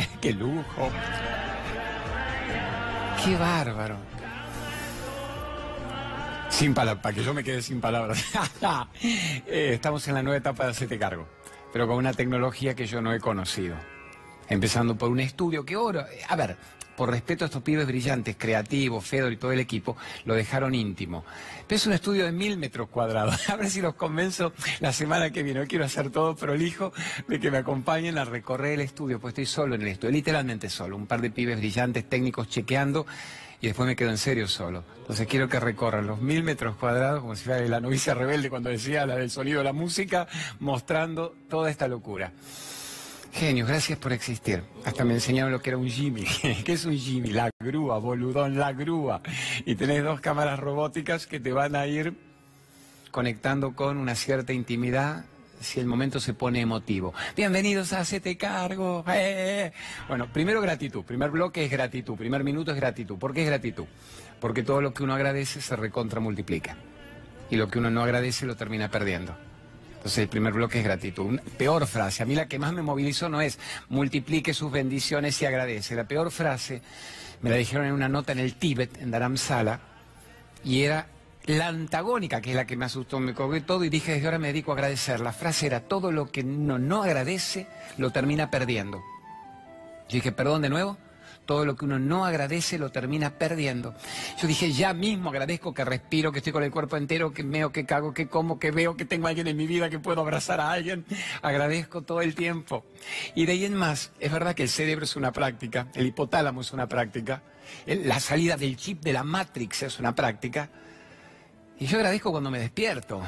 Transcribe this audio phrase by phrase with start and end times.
[0.20, 0.90] Qué lujo.
[3.24, 3.96] Qué bárbaro.
[6.48, 8.24] Sin palabras, para que yo me quede sin palabras.
[9.02, 11.26] Eh, estamos en la nueva etapa de hacerte cargo,
[11.72, 13.76] pero con una tecnología que yo no he conocido.
[14.48, 16.56] Empezando por un estudio que ahora, a ver,
[16.96, 21.24] por respeto a estos pibes brillantes, creativos, Fedor y todo el equipo, lo dejaron íntimo.
[21.66, 23.48] Pero es un estudio de mil metros cuadrados.
[23.50, 25.60] A ver si los convenzo la semana que viene.
[25.60, 26.92] Hoy quiero hacer todo prolijo
[27.28, 30.68] de que me acompañen a recorrer el estudio, pues estoy solo en el estudio, literalmente
[30.68, 30.96] solo.
[30.96, 33.06] Un par de pibes brillantes, técnicos chequeando
[33.60, 34.84] y después me quedo en serio solo.
[34.98, 38.70] Entonces quiero que recorran los mil metros cuadrados, como si fuera la novicia rebelde cuando
[38.70, 40.26] decía la del sonido de la música,
[40.60, 42.32] mostrando toda esta locura.
[43.32, 44.62] Genios, gracias por existir.
[44.84, 46.24] Hasta me enseñaron lo que era un Jimmy.
[46.64, 47.30] ¿Qué es un Jimmy?
[47.30, 49.22] La grúa, boludón, la grúa.
[49.64, 52.14] Y tenés dos cámaras robóticas que te van a ir
[53.10, 55.24] conectando con una cierta intimidad
[55.60, 57.14] si el momento se pone emotivo.
[57.36, 59.04] Bienvenidos a Hacete Cargo.
[60.08, 61.04] Bueno, primero gratitud.
[61.04, 62.16] Primer bloque es gratitud.
[62.16, 63.16] Primer minuto es gratitud.
[63.16, 63.84] ¿Por qué es gratitud?
[64.40, 66.76] Porque todo lo que uno agradece se recontra multiplica.
[67.48, 69.36] Y lo que uno no agradece lo termina perdiendo.
[70.00, 71.38] Entonces el primer bloque es gratitud.
[71.58, 73.58] peor frase, a mí la que más me movilizó no es
[73.90, 75.94] multiplique sus bendiciones y agradece.
[75.94, 76.80] La peor frase
[77.42, 79.78] me la dijeron en una nota en el Tíbet, en Dharamsala,
[80.64, 81.06] y era
[81.44, 84.38] la antagónica, que es la que me asustó, me cogió todo y dije, desde ahora
[84.38, 85.20] me dedico a agradecer.
[85.20, 87.66] La frase era, todo lo que uno no agradece
[87.98, 89.02] lo termina perdiendo.
[90.08, 90.96] Yo dije, perdón de nuevo
[91.46, 93.94] todo lo que uno no agradece lo termina perdiendo.
[94.40, 97.72] Yo dije, ya mismo agradezco que respiro, que estoy con el cuerpo entero, que meo,
[97.72, 100.20] que cago, que como, que veo, que tengo a alguien en mi vida, que puedo
[100.20, 101.04] abrazar a alguien.
[101.42, 102.84] Agradezco todo el tiempo.
[103.34, 106.60] Y de ahí en más, es verdad que el cerebro es una práctica, el hipotálamo
[106.60, 107.42] es una práctica,
[107.86, 110.70] la salida del chip de la Matrix es una práctica.
[111.78, 113.22] Y yo agradezco cuando me despierto.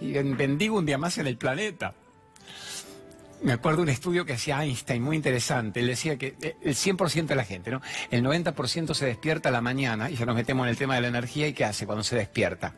[0.00, 1.94] Y bendigo un día más en el planeta.
[3.42, 5.80] Me acuerdo de un estudio que hacía Einstein, muy interesante.
[5.80, 7.80] Él decía que eh, el 100% de la gente, ¿no?
[8.10, 11.02] El 90% se despierta a la mañana, y ya nos metemos en el tema de
[11.02, 12.74] la energía, ¿y qué hace cuando se despierta?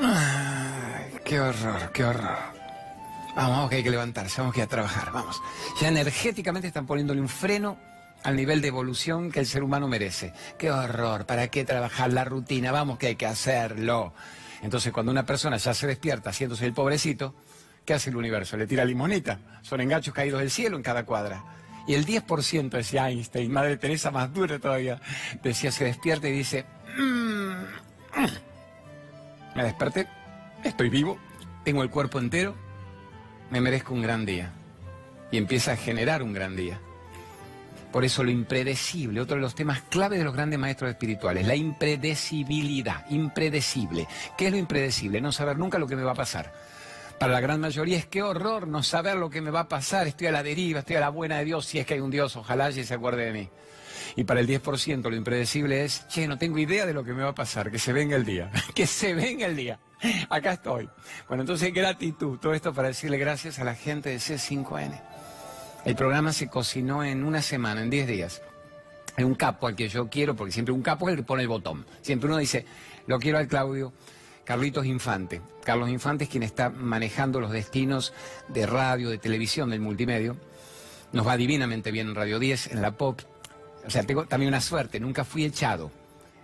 [0.00, 2.38] Ay, qué horror, qué horror.
[3.34, 5.40] Vamos, vamos que hay que levantarse, vamos que a trabajar, vamos.
[5.80, 7.78] Ya energéticamente están poniéndole un freno
[8.22, 10.32] al nivel de evolución que el ser humano merece.
[10.58, 12.70] Qué horror, ¿para qué trabajar la rutina?
[12.72, 14.12] Vamos que hay que hacerlo.
[14.62, 17.34] Entonces cuando una persona ya se despierta haciéndose el pobrecito,
[17.84, 18.56] ¿Qué hace el universo?
[18.56, 19.38] Le tira limonita.
[19.62, 21.42] Son engachos caídos del cielo en cada cuadra.
[21.86, 25.00] Y el 10%, decía Einstein, Madre Teresa más dura todavía,
[25.42, 26.64] decía, se despierta y dice,
[26.96, 27.52] mm,
[29.56, 30.06] me desperté,
[30.62, 31.18] estoy vivo,
[31.64, 32.54] tengo el cuerpo entero,
[33.50, 34.52] me merezco un gran día.
[35.32, 36.78] Y empieza a generar un gran día.
[37.90, 41.56] Por eso lo impredecible, otro de los temas clave de los grandes maestros espirituales, la
[41.56, 44.06] impredecibilidad, impredecible.
[44.38, 45.20] ¿Qué es lo impredecible?
[45.20, 46.52] No saber nunca lo que me va a pasar.
[47.22, 50.08] Para la gran mayoría es qué horror no saber lo que me va a pasar,
[50.08, 52.10] estoy a la deriva, estoy a la buena de Dios, si es que hay un
[52.10, 53.48] Dios, ojalá y se acuerde de mí.
[54.16, 57.22] Y para el 10% lo impredecible es, che, no tengo idea de lo que me
[57.22, 59.78] va a pasar, que se venga el día, que se venga el día.
[60.30, 60.90] Acá estoy.
[61.28, 65.00] Bueno, entonces gratitud, todo esto para decirle gracias a la gente de C5N.
[65.84, 68.42] El programa se cocinó en una semana, en 10 días.
[69.16, 71.42] Hay un capo al que yo quiero, porque siempre un capo es el que pone
[71.42, 71.86] el botón.
[72.00, 72.66] Siempre uno dice,
[73.06, 73.92] lo quiero al Claudio,
[74.44, 75.40] Carlitos Infante.
[75.64, 78.12] Carlos Infante es quien está manejando los destinos
[78.48, 80.36] de radio, de televisión, del multimedio.
[81.12, 83.20] Nos va divinamente bien en Radio 10, en la pop.
[83.86, 85.90] O sea, tengo también una suerte, nunca fui echado.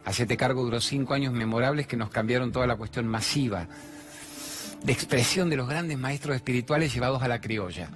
[0.05, 3.69] Hacete cargo duró cinco años memorables que nos cambiaron toda la cuestión masiva
[4.83, 7.91] de expresión de los grandes maestros espirituales llevados a la criolla.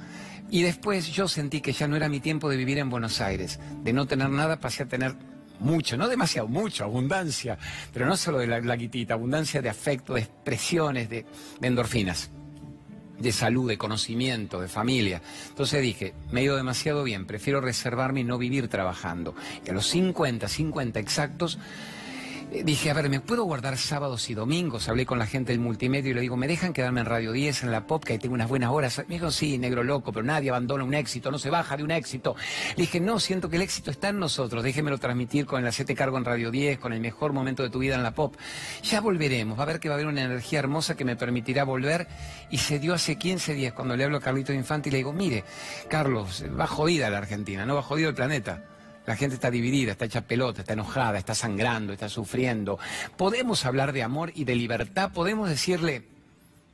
[0.51, 3.59] Y después yo sentí que ya no era mi tiempo de vivir en Buenos Aires.
[3.83, 5.17] De no tener nada pasé a tener
[5.63, 7.59] mucho, no demasiado, mucho, abundancia,
[7.93, 11.25] pero no solo de la, guitita, abundancia de afecto, de expresiones, de,
[11.63, 12.31] endorfinas,
[13.19, 15.23] de salud, de conocimiento, de familia.
[15.49, 19.35] Entonces dije, me he ido demasiado bien, prefiero reservarme y no vivir trabajando.
[19.65, 21.59] Y a los 50, 50 exactos,
[22.65, 24.89] dije, a ver, ¿me puedo guardar sábados y domingos?
[24.89, 27.65] Hablé con la gente del multimedia y le digo, ¿me dejan quedarme en Radio 10,
[27.65, 29.03] en la pop, que ahí tengo unas buenas horas?
[29.09, 31.91] Me dijo, sí, negro loco, pero nadie abandona un éxito, no se baja de un
[31.91, 32.37] éxito.
[32.77, 35.95] Le dije, no, siento que el éxito está en nosotros, déjemelo transmitir con el Hacete
[35.95, 38.37] Cargo en Radio 10, con el mejor momento de tu vida en la pop.
[38.83, 41.65] Ya volveremos, va a ver que va a haber una energía hermosa que me permitirá
[41.65, 42.07] volver.
[42.51, 45.13] Y se dio hace 15 días cuando le hablo a Carlito Infante y le digo,
[45.13, 45.45] mire,
[45.89, 48.65] Carlos, va jodida la Argentina, no va jodido el planeta.
[49.07, 52.79] La gente está dividida, está hecha pelota, está enojada, está sangrando, está sufriendo.
[53.17, 56.05] Podemos hablar de amor y de libertad, podemos decirle,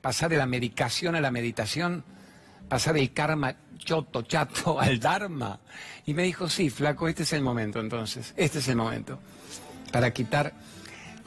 [0.01, 2.05] pasar de la medicación a la meditación,
[2.69, 5.61] pasar del karma choto, chato al dharma.
[6.05, 9.19] Y me dijo, sí, flaco, este es el momento entonces, este es el momento,
[9.91, 10.53] para quitar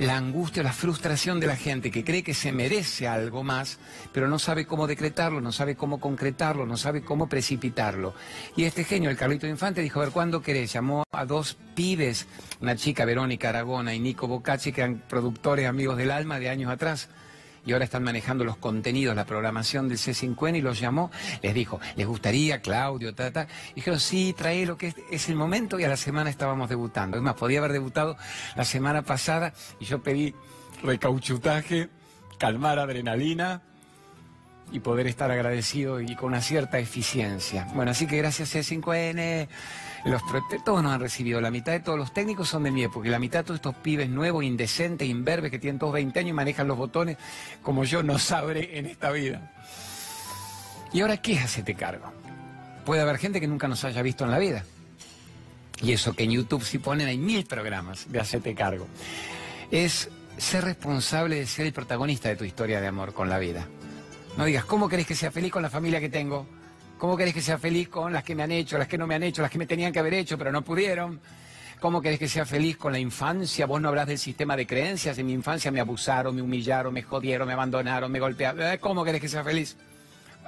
[0.01, 3.77] la angustia, la frustración de la gente que cree que se merece algo más,
[4.12, 8.15] pero no sabe cómo decretarlo, no sabe cómo concretarlo, no sabe cómo precipitarlo.
[8.56, 10.74] Y este genio, el Carlito Infante, dijo, a ver, ¿cuándo querés?
[10.74, 12.25] Llamó a dos pibes,
[12.62, 16.71] una chica, Verónica Aragona y Nico Bocacci, que eran productores amigos del alma de años
[16.71, 17.07] atrás
[17.65, 21.11] y ahora están manejando los contenidos, la programación del C5N y los llamó,
[21.41, 23.47] les dijo, ¿les gustaría, Claudio, ta, ta?
[23.71, 26.69] Y dijeron, sí, trae lo que es, es, el momento y a la semana estábamos
[26.69, 27.17] debutando.
[27.17, 28.17] Es más, podía haber debutado
[28.55, 30.33] la semana pasada y yo pedí
[30.83, 31.89] recauchutaje,
[32.37, 33.61] calmar adrenalina
[34.71, 37.67] y poder estar agradecido y con una cierta eficiencia.
[37.75, 39.47] Bueno, así que gracias C5N.
[40.06, 40.21] Los
[40.65, 43.12] todos nos han recibido, la mitad de todos los técnicos son de mi época, y
[43.12, 46.33] la mitad de todos estos pibes nuevos, indecentes, imberbes, que tienen todos 20 años y
[46.33, 47.18] manejan los botones
[47.62, 49.51] como yo no sabré en esta vida.
[50.92, 52.12] ¿Y ahora qué es hacerte cargo?
[52.86, 54.65] Puede haber gente que nunca nos haya visto en la vida.
[55.81, 58.88] Y eso que en YouTube si ponen hay mil programas de hacerte cargo.
[59.69, 63.68] Es ser responsable de ser el protagonista de tu historia de amor con la vida.
[64.38, 66.48] No digas, ¿cómo querés que sea feliz con la familia que tengo?
[67.01, 69.15] ¿Cómo querés que sea feliz con las que me han hecho, las que no me
[69.15, 71.19] han hecho, las que me tenían que haber hecho, pero no pudieron?
[71.80, 73.65] ¿Cómo querés que sea feliz con la infancia?
[73.65, 75.18] Vos no hablas del sistema de creencias.
[75.18, 78.62] En mi infancia me abusaron, me humillaron, me jodieron, me abandonaron, me golpearon.
[78.62, 79.75] Eh, ¿Cómo querés que sea feliz?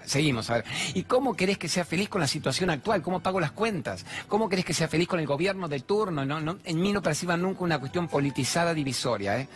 [0.06, 0.66] Seguimos, a ver.
[0.94, 3.02] ¿Y cómo querés que sea feliz con la situación actual?
[3.02, 4.06] ¿Cómo pago las cuentas?
[4.28, 6.26] ¿Cómo querés que sea feliz con el gobierno de turno?
[6.26, 9.40] No, en mí no perciban nunca una cuestión politizada divisoria.
[9.40, 9.48] ¿eh?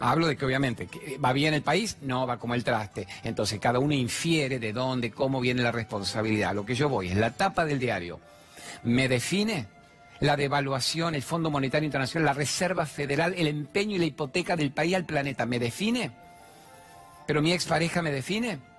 [0.00, 0.88] Hablo de que obviamente
[1.24, 3.06] va bien el país, no va como el traste.
[3.22, 6.54] Entonces cada uno infiere de dónde, cómo viene la responsabilidad.
[6.54, 8.20] Lo que yo voy es la tapa del diario.
[8.82, 9.66] ¿Me define?
[10.20, 14.70] La devaluación, el Fondo Monetario Internacional, la Reserva Federal, el empeño y la hipoteca del
[14.70, 15.46] país al planeta.
[15.46, 16.12] ¿Me define?
[17.26, 18.71] ¿Pero mi expareja me define?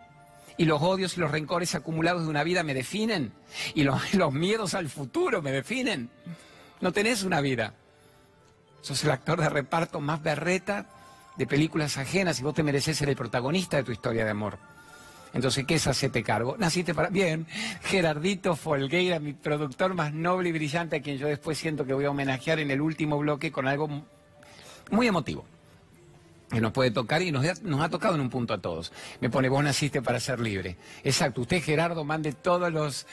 [0.58, 3.32] Y los odios y los rencores acumulados de una vida me definen
[3.74, 6.10] y los, miedos al futuro me definen.
[6.82, 7.74] No tenés una vida.
[8.82, 10.88] Sos el actor de reparto más berreta
[11.38, 14.58] de películas ajenas y vos te mereces ser el protagonista de tu historia de amor.
[15.34, 16.56] Entonces, ¿qué es hacerte cargo?
[16.60, 17.10] Naciste para...
[17.10, 17.48] Bien,
[17.84, 22.06] Gerardito Folgueira, mi productor más noble y brillante, a quien yo después siento que voy
[22.06, 23.90] a homenajear en el último bloque con algo
[24.92, 25.46] muy emotivo
[26.54, 28.94] que nos puede tocar y nos, ha tocado en un punto a todos.
[29.20, 30.78] Me pone, vos naciste para ser libre.
[31.04, 33.08] Exacto, usted Gerardo mande todos los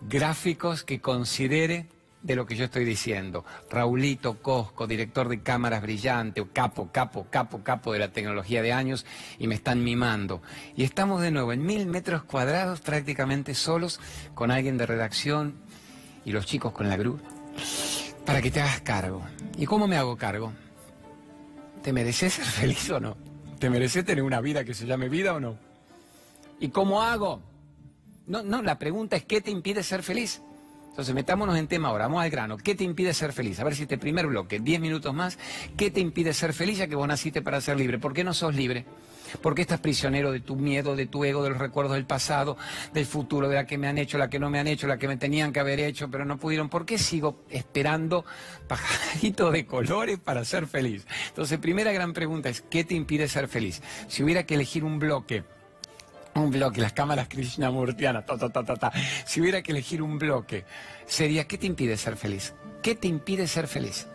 [0.00, 1.88] gráficos que considere
[2.22, 3.44] de lo que yo estoy diciendo.
[3.68, 9.04] Raulito Cosco, director de cámaras brillante, capo, capo, capo, capo de la tecnología de años,
[9.38, 10.40] y me están mimando.
[10.76, 14.00] Y estamos de nuevo en mil metros cuadrados, prácticamente solos,
[14.34, 15.56] con alguien de redacción
[16.24, 17.20] y los chicos con la cruz,
[18.24, 19.22] para que te hagas cargo.
[19.58, 20.52] ¿Y cómo me hago cargo?
[21.84, 23.14] ¿Te mereces ser feliz o no?
[23.58, 25.58] ¿Te mereces tener una vida que se llame vida o no?
[26.58, 27.42] ¿Y cómo hago?
[28.26, 30.40] No, no, la pregunta es ¿qué te impide ser feliz?
[30.94, 32.56] Entonces, metámonos en tema ahora, vamos al grano.
[32.56, 33.58] ¿Qué te impide ser feliz?
[33.58, 35.40] A ver si este primer bloque, 10 minutos más,
[35.76, 37.98] ¿qué te impide ser feliz ya que vos naciste para ser libre?
[37.98, 38.86] ¿Por qué no sos libre?
[39.42, 42.56] ¿Por qué estás prisionero de tu miedo, de tu ego, de los recuerdos del pasado,
[42.92, 44.96] del futuro, de la que me han hecho, la que no me han hecho, la
[44.96, 46.68] que me tenían que haber hecho, pero no pudieron?
[46.68, 48.24] ¿Por qué sigo esperando
[48.68, 51.08] pajaritos de colores para ser feliz?
[51.26, 53.82] Entonces, primera gran pregunta es, ¿qué te impide ser feliz?
[54.06, 55.42] Si hubiera que elegir un bloque,
[56.34, 58.92] un bloque, las cámaras Krishnamurtianas, ta, ta, ta, ta, ta.
[59.24, 60.64] Si hubiera que elegir un bloque,
[61.06, 62.54] sería, ¿qué te impide ser feliz?
[62.82, 64.06] ¿Qué te impide ser feliz?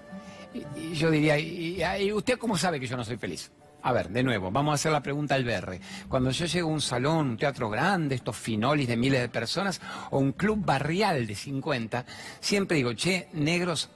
[0.53, 3.51] Y, yo diría, ¿y, usted cómo sabe que yo no soy feliz?
[3.81, 5.79] A ver, de nuevo, vamos a hacer la pregunta al BR.
[6.09, 9.79] Cuando yo llego a un salón, un teatro grande, estos finolis de miles de personas,
[10.11, 12.05] o un club barrial de 50,
[12.41, 13.89] siempre digo, che, negros,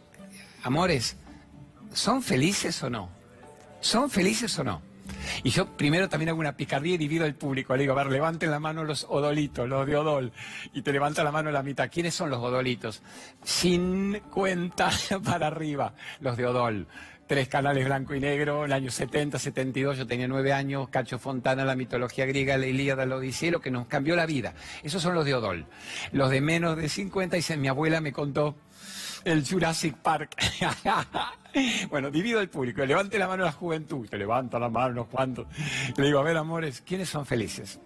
[0.64, 1.18] amores,
[1.92, 3.10] ¿son felices o no?
[3.82, 4.93] ¿Son felices o no?
[5.44, 7.76] Y yo primero también hago una picardía y divido al público.
[7.76, 10.32] Le digo, a ver, levanten la mano los odolitos, los de odol.
[10.74, 11.90] Y te levanta la mano la mitad.
[11.92, 13.02] ¿Quiénes son los odolitos?
[13.44, 14.90] Sin cuenta
[15.24, 16.88] para arriba, los de odol
[17.28, 21.66] tres canales blanco y negro, el año 70, 72, yo tenía nueve años, Cacho Fontana,
[21.66, 24.54] la mitología griega, la Ilíada, la Odisea, lo que nos cambió la vida.
[24.84, 25.66] Esos son los de Odol.
[26.12, 28.56] Los de menos de 50, y mi abuela me contó
[29.24, 30.36] el Jurassic Park.
[31.90, 35.48] bueno, divido el público, levante la mano la juventud, te levanta la mano unos cuantos.
[35.98, 37.80] Le digo, a ver, amores, ¿quiénes son felices?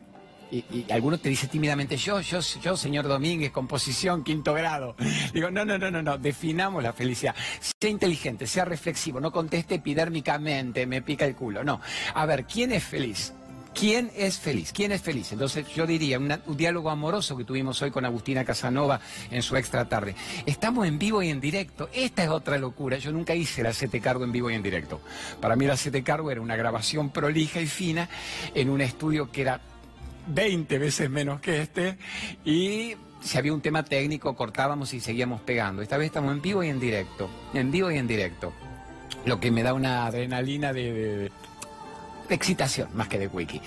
[0.50, 4.96] Y, y, alguno te dice tímidamente, yo, yo, yo, señor Domínguez, composición, quinto grado.
[5.34, 7.36] Digo, no, no, no, no, no, definamos la felicidad.
[7.60, 11.66] Sea inteligente, sea reflexivo, no conteste epidérmicamente, me pica el culo.
[11.66, 11.82] No.
[12.14, 13.34] A ver, ¿quién es feliz?
[13.78, 14.74] ¿Quién es feliz?
[14.74, 15.32] ¿Quién es feliz?
[15.32, 19.88] Entonces yo diría, un diálogo amoroso que tuvimos hoy con Agustina Casanova en su extra
[19.88, 20.16] tarde.
[20.48, 21.88] Estamos en vivo y en directo.
[21.94, 22.98] Esta es otra locura.
[22.98, 25.00] Yo nunca hice la CT Cargo en vivo y en directo.
[25.40, 28.10] Para mí la CT Cargo era una grabación prolija y fina
[28.56, 29.62] en un estudio que era
[30.26, 32.00] 20 veces menos que este
[32.44, 35.84] y si había un tema técnico cortábamos y seguíamos pegando.
[35.84, 38.54] Esta vez estamos en vivo y en directo, en vivo y en directo.
[39.26, 41.32] lo que me da una adrenalina de,
[42.36, 43.62] excitación, más que de wiki.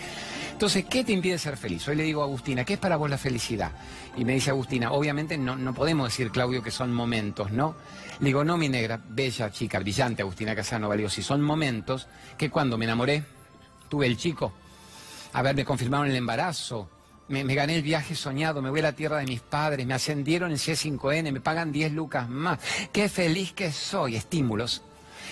[0.52, 1.88] Entonces, ¿qué te impide ser feliz?
[1.88, 3.73] Hoy le digo a Agustina, ¿qué es para vos la felicidad?
[4.14, 7.75] Y me dice Agustina, obviamente no, no podemos decir, Claudio, que son momentos, ¿no?
[8.19, 12.50] Le digo, no, mi negra, bella chica, brillante, Agustina Casano, valió, si son momentos que
[12.50, 13.25] cuando me enamoré,
[13.88, 14.52] tuve el chico,
[15.33, 16.90] a ver, me confirmaron el embarazo,
[17.29, 19.95] me, me gané el viaje soñado, me voy a la tierra de mis padres, me
[19.95, 22.59] ascendieron el C5N, me pagan 10 lucas más,
[22.93, 24.83] qué feliz que soy, estímulos.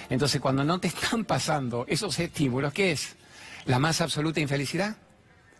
[0.08, 3.17] Entonces, cuando no te están pasando esos estímulos, ¿qué es?
[3.66, 4.96] ¿La más absoluta infelicidad?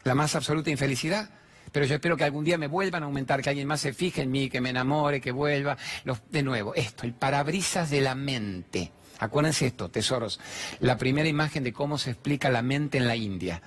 [0.04, 1.30] ¿La más absoluta infelicidad?
[1.72, 4.22] Pero yo espero que algún día me vuelvan a aumentar, que alguien más se fije
[4.22, 5.76] en mí, que me enamore, que vuelva.
[6.30, 8.92] De nuevo, esto, el parabrisas de la mente.
[9.18, 10.40] Acuérdense esto, tesoros.
[10.80, 13.60] La primera imagen de cómo se explica la mente en la India.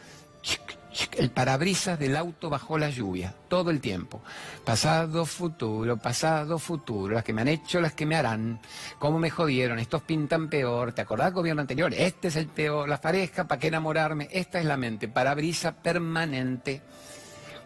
[1.18, 4.22] El parabrisas del auto bajo la lluvia, todo el tiempo.
[4.66, 7.14] Pasado, futuro, pasado, futuro.
[7.14, 8.60] Las que me han hecho, las que me harán.
[9.00, 10.92] Cómo me jodieron, estos pintan peor.
[10.92, 11.94] ¿Te acordás gobierno anterior?
[11.94, 12.90] Este es el peor.
[12.90, 14.28] La pareja, ¿para qué enamorarme?
[14.32, 15.08] Esta es la mente.
[15.08, 16.82] Parabrisa permanente.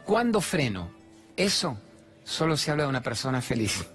[0.06, 0.92] ¿Cuándo freno?
[1.36, 1.80] Eso
[2.24, 3.86] solo se habla de una persona feliz.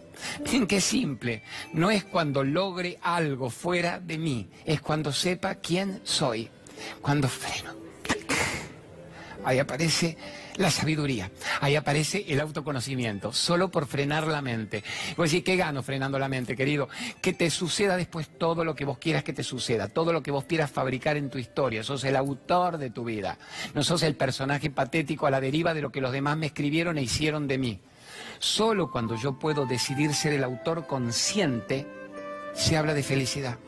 [0.44, 1.42] Miren qué simple.
[1.72, 6.50] No es cuando logre algo fuera de mí, es cuando sepa quién soy.
[7.00, 7.89] Cuando freno.
[9.44, 10.16] Ahí aparece
[10.56, 11.30] la sabiduría,
[11.60, 14.84] ahí aparece el autoconocimiento, solo por frenar la mente.
[15.16, 16.88] Vos decís, ¿qué gano frenando la mente, querido?
[17.22, 20.30] Que te suceda después todo lo que vos quieras que te suceda, todo lo que
[20.30, 21.82] vos quieras fabricar en tu historia.
[21.82, 23.38] Sos el autor de tu vida,
[23.74, 26.98] no sos el personaje patético a la deriva de lo que los demás me escribieron
[26.98, 27.80] e hicieron de mí.
[28.38, 31.86] Solo cuando yo puedo decidir ser el autor consciente,
[32.54, 33.58] se habla de felicidad.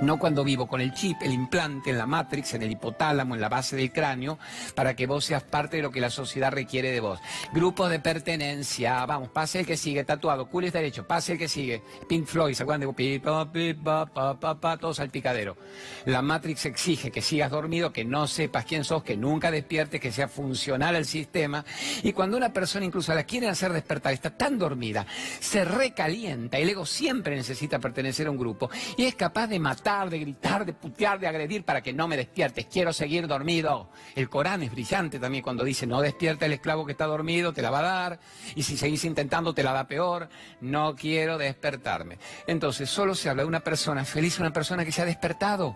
[0.00, 3.40] No cuando vivo con el chip, el implante en la matrix, en el hipotálamo, en
[3.40, 4.38] la base del cráneo,
[4.76, 7.18] para que vos seas parte de lo que la sociedad requiere de vos.
[7.52, 11.82] Grupo de pertenencia, vamos, pase el que sigue, tatuado, culo derecho, pase el que sigue.
[12.08, 15.56] Pink Floyd, ¿se acuerdan de pi, pa, pi, pa, pa, pa, pa, todo salpicadero?
[16.04, 20.12] La matrix exige que sigas dormido, que no sepas quién sos, que nunca despiertes, que
[20.12, 21.64] sea funcional el sistema.
[22.04, 25.06] Y cuando una persona incluso la quieren hacer despertar, está tan dormida,
[25.40, 29.87] se recalienta, el ego siempre necesita pertenecer a un grupo y es capaz de matar,
[29.88, 33.88] de gritar, de putear, de agredir para que no me despiertes, quiero seguir dormido.
[34.14, 37.62] El Corán es brillante también cuando dice, no despierta el esclavo que está dormido, te
[37.62, 38.20] la va a dar,
[38.54, 40.28] y si seguís intentando te la da peor,
[40.60, 42.18] no quiero despertarme.
[42.46, 45.74] Entonces, solo se habla de una persona feliz, una persona que se ha despertado.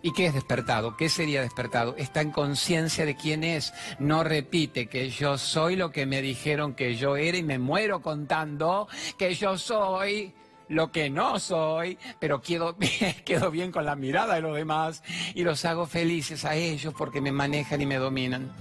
[0.00, 0.96] ¿Y qué es despertado?
[0.96, 1.96] ¿Qué sería despertado?
[1.96, 3.72] Está en conciencia de quién es.
[3.98, 8.00] No repite que yo soy lo que me dijeron que yo era y me muero
[8.00, 8.86] contando
[9.18, 10.34] que yo soy
[10.68, 12.76] lo que no soy, pero quedo
[13.24, 15.02] quedo bien con la mirada de los demás
[15.34, 18.52] y los hago felices a ellos porque me manejan y me dominan.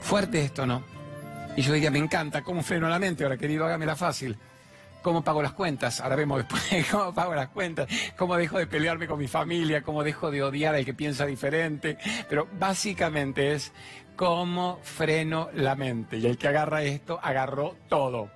[0.00, 0.82] Fuerte esto, ¿no?
[1.56, 3.24] Y yo diría, me encanta, ¿cómo freno la mente?
[3.24, 4.36] Ahora, querido, hágamela fácil.
[5.02, 6.00] ¿Cómo pago las cuentas?
[6.00, 10.04] Ahora vemos después cómo pago las cuentas, cómo dejo de pelearme con mi familia, cómo
[10.04, 11.98] dejo de odiar al que piensa diferente.
[12.28, 13.72] Pero básicamente es
[14.16, 16.18] cómo freno la mente.
[16.18, 18.30] Y el que agarra esto, agarró todo.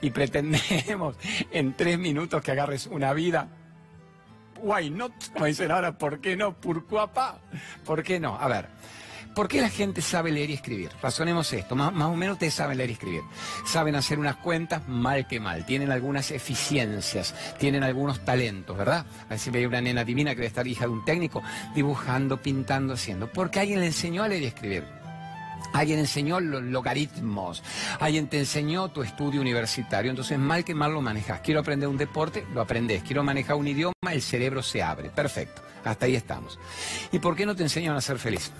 [0.00, 1.16] Y pretendemos
[1.50, 3.48] en tres minutos que agarres una vida.
[4.62, 5.12] Why not?
[5.32, 6.54] Como dicen ahora, ¿por qué no?
[6.54, 8.36] ¿Por qué no?
[8.38, 8.68] A ver.
[9.36, 10.88] ¿Por qué la gente sabe leer y escribir?
[11.02, 13.20] Razonemos esto, más, más o menos ustedes saben leer y escribir.
[13.66, 19.04] Saben hacer unas cuentas mal que mal, tienen algunas eficiencias, tienen algunos talentos, ¿verdad?
[19.26, 21.42] A veces veía una nena divina que debe estar hija de un técnico,
[21.74, 23.30] dibujando, pintando, haciendo.
[23.30, 24.95] Porque alguien le enseñó a leer y escribir.
[25.72, 27.62] Alguien enseñó los logaritmos,
[28.00, 31.40] alguien te enseñó tu estudio universitario, entonces mal que mal lo manejas.
[31.40, 33.02] Quiero aprender un deporte, lo aprendes.
[33.02, 35.10] Quiero manejar un idioma, el cerebro se abre.
[35.10, 36.58] Perfecto, hasta ahí estamos.
[37.12, 38.50] ¿Y por qué no te enseñan a ser feliz?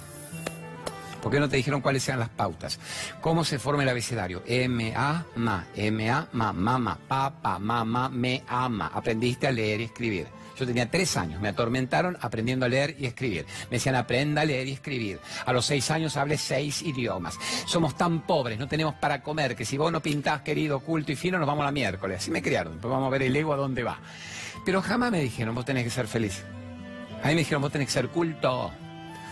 [1.27, 2.79] ¿Por qué no te dijeron cuáles eran las pautas?
[3.21, 4.45] ¿Cómo se forma el abecedario?
[4.47, 8.93] M, A, ma, M, A, ma, mama, papá, mamá, me ama.
[8.95, 10.29] Aprendiste a leer y escribir.
[10.59, 13.47] Yo tenía tres años, me atormentaron aprendiendo a leer y escribir.
[13.71, 15.21] Me decían, aprenda a leer y escribir.
[15.45, 17.39] A los seis años hablé seis idiomas.
[17.67, 21.17] Somos tan pobres, no tenemos para comer, que si vos no pintás, querido, culto y
[21.17, 22.19] fino, nos vamos a la miércoles.
[22.19, 23.99] Así me criaron, después vamos a ver el ego a dónde va.
[24.65, 26.43] Pero jamás me dijeron, vos tenés que ser feliz.
[27.23, 28.73] A mí me dijeron, vos tenés que ser culto.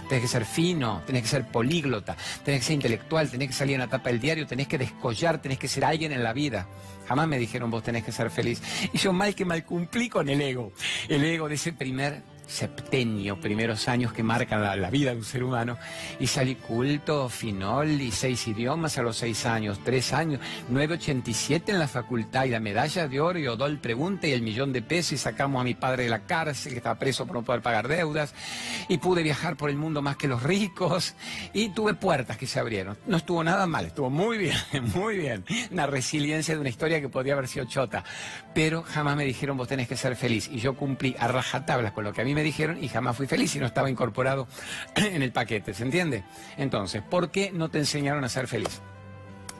[0.08, 2.14] Tenés que ser fino, tenés que ser políglota,
[2.44, 5.40] tenés que ser intelectual, tenés que salir en la tapa del diario, tenés que descollar,
[5.40, 6.66] tenés que ser alguien en la vida.
[7.06, 8.62] Jamás me dijeron vos tenés que ser feliz.
[8.92, 10.72] Y yo mal que mal cumplí con el ego.
[11.08, 15.42] El ego de ese primer septenio, primeros años que marcan la, vida de un ser
[15.42, 15.78] humano,
[16.20, 21.78] y salí culto, finol y seis idiomas a los seis años, tres años, 987 en
[21.78, 25.12] la facultad y la medalla de oro y Odol pregunta y el millón de pesos
[25.12, 27.88] y sacamos a mi padre de la cárcel que estaba preso por no poder pagar
[27.88, 28.34] deudas
[28.88, 31.14] y pude viajar por el mundo más que los ricos
[31.52, 32.96] y tuve puertas que se abrieron.
[33.06, 34.56] No estuvo nada mal, estuvo muy bien,
[34.94, 35.44] muy bien.
[35.70, 38.04] Una resiliencia de una historia que podía haber sido chota,
[38.54, 42.04] pero jamás me dijeron vos tenés que ser feliz y yo cumplí a rajatablas con
[42.04, 44.46] lo que a mí me dijeron y jamás fui feliz y no estaba incorporado
[44.96, 46.24] en el paquete, ¿se entiende?
[46.56, 48.80] Entonces, ¿por qué no te enseñaron a ser feliz?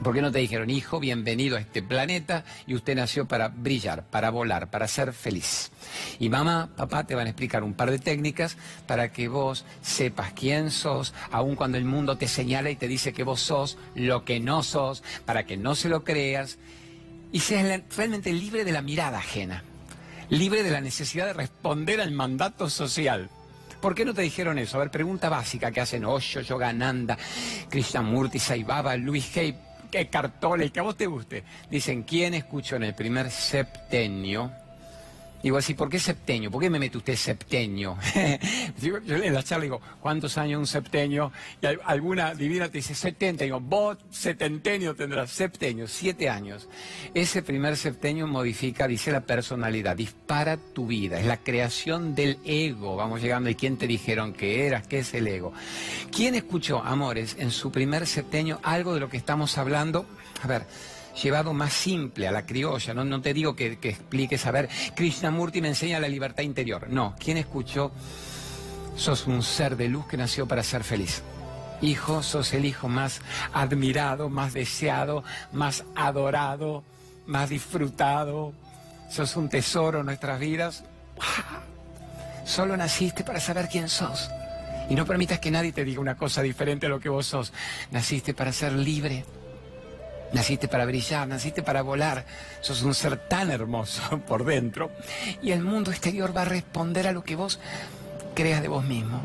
[0.03, 4.03] ¿Por qué no te dijeron, hijo, bienvenido a este planeta y usted nació para brillar,
[4.03, 5.71] para volar, para ser feliz?
[6.19, 10.33] Y mamá, papá te van a explicar un par de técnicas para que vos sepas
[10.33, 14.25] quién sos, aun cuando el mundo te señala y te dice que vos sos lo
[14.25, 16.57] que no sos, para que no se lo creas
[17.31, 19.63] y seas realmente libre de la mirada ajena
[20.29, 23.29] libre de la necesidad de responder al mandato social.
[23.81, 24.77] ¿Por qué no te dijeron eso?
[24.77, 27.17] A ver, pregunta básica que hacen Osho, Yogananda,
[27.69, 29.55] Krishnamurti, Saibaba, Luis Hay,
[29.91, 31.43] que Cartole, que a vos te guste.
[31.69, 34.51] Dicen, ¿quién escuchó en el primer septenio
[35.43, 36.49] Digo así, ¿por qué septenio?
[36.49, 37.97] ¿Por qué me mete usted septenio?
[38.81, 41.31] yo, en la charla digo, ¿cuántos años un septenio?
[41.61, 43.43] Y alguna divina te dice 70.
[43.43, 46.67] Digo, vos setentenio tendrás, septenio, siete años.
[47.13, 52.95] Ese primer septenio modifica, dice la personalidad, dispara tu vida, es la creación del ego.
[52.95, 54.87] Vamos llegando, ¿y quién te dijeron que eras?
[54.87, 55.53] ¿Qué es el ego?
[56.11, 60.07] ¿Quién escuchó, amores, en su primer septenio algo de lo que estamos hablando?
[60.41, 60.65] A ver,
[61.21, 62.93] llevado más simple a la criolla.
[62.93, 66.89] No, te digo que, que expliques, a ver, Krishnamurti me enseña la libertad interior.
[66.89, 67.91] No, ¿quién escuchó?
[68.95, 71.21] Sos un ser de luz que nació para ser feliz.
[71.81, 73.21] Hijo, sos el hijo más
[73.53, 76.83] admirado, más deseado, más adorado,
[77.25, 78.53] más disfrutado.
[79.09, 80.83] Sos un tesoro en nuestras vidas.
[82.45, 84.29] Solo naciste para saber quién sos.
[84.89, 87.51] Y no permitas que nadie te diga una cosa diferente a lo que vos sos.
[87.91, 89.25] Naciste para ser libre
[90.35, 92.25] Naciste para brillar, naciste para volar.
[92.59, 94.91] Sos un ser tan hermoso por dentro.
[95.41, 97.57] Y el mundo exterior va a responder a lo que vos
[98.33, 99.21] creas de vos mismo.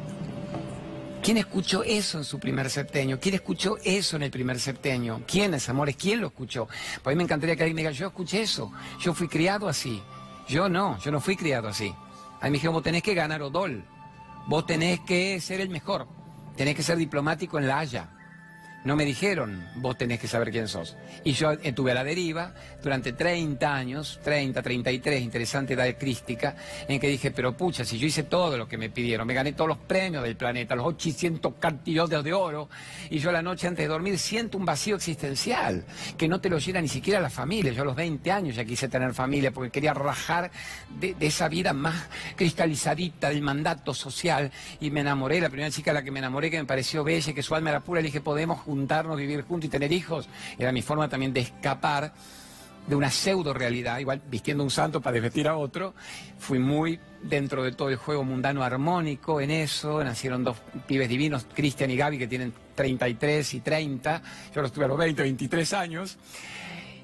[1.20, 3.18] ¿Quién escuchó eso en su primer septenio?
[3.18, 5.20] ¿Quién escuchó eso en el primer septenio?
[5.26, 5.96] ¿Quiénes, amores?
[5.96, 6.68] ¿Quién lo escuchó?
[7.02, 8.70] Pues a mí me encantaría que alguien me diga, yo escuché eso.
[9.00, 10.00] Yo fui criado así.
[10.48, 11.92] Yo no, yo no fui criado así.
[12.40, 13.84] A mí me dijeron, vos tenés que ganar Odol.
[14.46, 16.06] Vos tenés que ser el mejor.
[16.56, 18.19] Tenés que ser diplomático en La Haya.
[18.82, 20.96] No me dijeron, vos tenés que saber quién sos.
[21.22, 26.56] Y yo estuve a la deriva durante 30 años, 30, 33, interesante edad crística,
[26.88, 29.52] en que dije, pero pucha, si yo hice todo lo que me pidieron, me gané
[29.52, 32.70] todos los premios del planeta, los 800 cartillones de oro,
[33.10, 35.84] y yo la noche antes de dormir siento un vacío existencial,
[36.16, 37.72] que no te lo llena ni siquiera la familia.
[37.72, 40.50] Yo a los 20 años ya quise tener familia porque quería rajar
[40.98, 45.90] de, de esa vida más cristalizadita del mandato social, y me enamoré, la primera chica
[45.90, 48.06] a la que me enamoré, que me pareció bella, que su alma era pura, le
[48.06, 50.28] dije, podemos juntarnos, vivir juntos y tener hijos.
[50.56, 52.12] Era mi forma también de escapar
[52.86, 55.94] de una pseudo realidad, igual vistiendo un santo para desvestir a otro.
[56.38, 60.02] Fui muy dentro de todo el juego mundano armónico en eso.
[60.02, 60.56] Nacieron dos
[60.86, 64.22] pibes divinos, Cristian y Gaby, que tienen 33 y 30.
[64.54, 66.16] Yo los tuve a los 20, 23 años.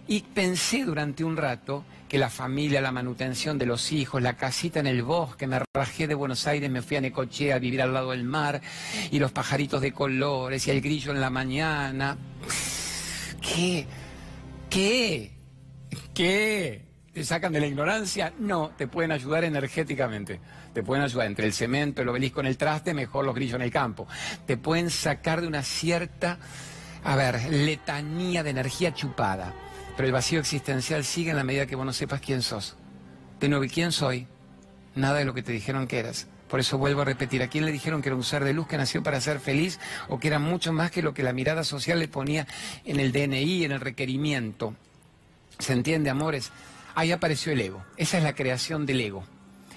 [0.09, 4.79] Y pensé durante un rato que la familia, la manutención de los hijos, la casita
[4.79, 7.93] en el bosque, me rajé de Buenos Aires, me fui a Necochea a vivir al
[7.93, 8.61] lado del mar,
[9.11, 12.17] y los pajaritos de colores, y el grillo en la mañana.
[13.41, 13.87] ¿Qué?
[14.71, 15.33] ¿Qué?
[16.15, 16.87] ¿Qué?
[17.13, 18.33] ¿Te sacan de la ignorancia?
[18.39, 20.41] No, te pueden ayudar energéticamente.
[20.73, 23.63] Te pueden ayudar entre el cemento, el obelisco en el traste, mejor los grillos en
[23.63, 24.07] el campo.
[24.47, 26.39] Te pueden sacar de una cierta,
[27.03, 29.55] a ver, letanía de energía chupada.
[29.97, 32.77] Pero el vacío existencial sigue en la medida que vos no sepas quién sos.
[33.41, 34.27] De nuevo, ¿quién soy?
[34.95, 36.27] Nada de lo que te dijeron que eras.
[36.49, 38.69] Por eso vuelvo a repetir, ¿a quién le dijeron que era un ser de luz
[38.69, 41.65] que nació para ser feliz o que era mucho más que lo que la mirada
[41.65, 42.47] social le ponía
[42.85, 44.75] en el DNI, en el requerimiento?
[45.59, 46.53] ¿Se entiende, amores?
[46.95, 47.85] Ahí apareció el ego.
[47.97, 49.25] Esa es la creación del ego.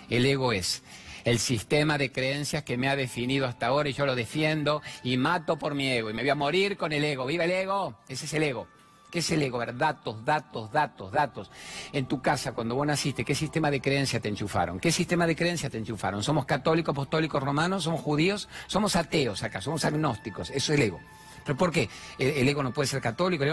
[0.09, 0.83] El ego es
[1.25, 5.17] el sistema de creencias que me ha definido hasta ahora y yo lo defiendo y
[5.17, 7.25] mato por mi ego y me voy a morir con el ego.
[7.25, 7.99] ¡Viva el ego!
[8.07, 8.67] Ese es el ego.
[9.09, 9.65] ¿Qué es el ego?
[9.65, 11.51] Datos, datos, datos, datos.
[11.91, 14.79] En tu casa, cuando vos naciste, ¿qué sistema de creencia te enchufaron?
[14.79, 16.21] ¿Qué sistema de creencia te enchufaron?
[16.21, 17.83] ¿Somos católicos, apostólicos, romanos?
[17.83, 18.47] ¿Somos judíos?
[18.67, 19.61] ¿Somos ateos acá?
[19.61, 20.51] ¿Somos agnósticos?
[20.51, 20.99] Eso es el ego.
[21.43, 21.89] ¿Pero por qué?
[22.19, 23.43] El, ego no puede ser católico.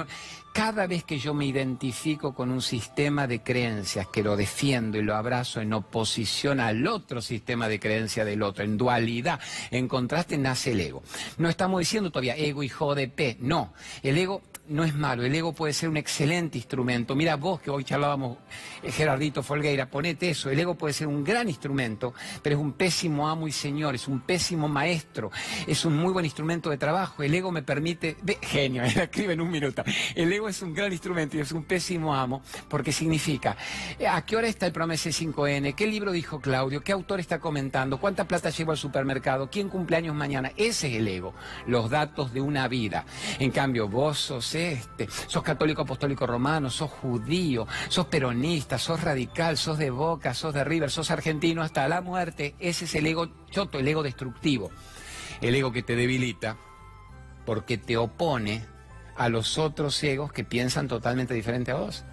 [0.53, 5.03] Cada vez que yo me identifico con un sistema de creencias que lo defiendo y
[5.03, 9.40] lo abrazo en oposición al otro sistema de creencias del otro, en dualidad,
[9.71, 11.03] en contraste, nace el ego.
[11.38, 13.73] No estamos diciendo todavía ego hijo de no.
[14.03, 17.14] El ego no es malo, el ego puede ser un excelente instrumento.
[17.14, 18.38] Mira vos que hoy charlábamos,
[18.83, 22.72] eh, Gerardito Folgueira, ponete eso, el ego puede ser un gran instrumento, pero es un
[22.72, 25.31] pésimo amo y señor, es un pésimo maestro,
[25.66, 27.22] es un muy buen instrumento de trabajo.
[27.22, 31.37] El ego me permite, genio, escribe en un minuto, el ego es un gran instrumento
[31.37, 33.57] y es un pésimo amo, porque significa,
[33.98, 35.74] eh, ¿a qué hora está el programa C5N?
[35.74, 36.83] ¿Qué libro dijo Claudio?
[36.83, 38.00] ¿Qué autor está comentando?
[38.00, 39.48] ¿Cuánta plata llevo al supermercado?
[39.50, 40.52] ¿Quién cumpleaños mañana?
[40.57, 41.35] Ese es el ego,
[41.66, 43.05] los datos de una vida.
[43.38, 49.57] En cambio, vos sos este, sos católico apostólico romano, sos judío, sos peronista, sos radical,
[49.57, 52.55] sos de Boca, sos de River, sos argentino hasta la muerte.
[52.59, 54.71] Ese es el ego choto, el ego destructivo.
[55.40, 56.57] El ego que te debilita
[57.45, 58.64] porque te opone
[59.16, 62.05] a los otros egos que piensan totalmente diferente a vos.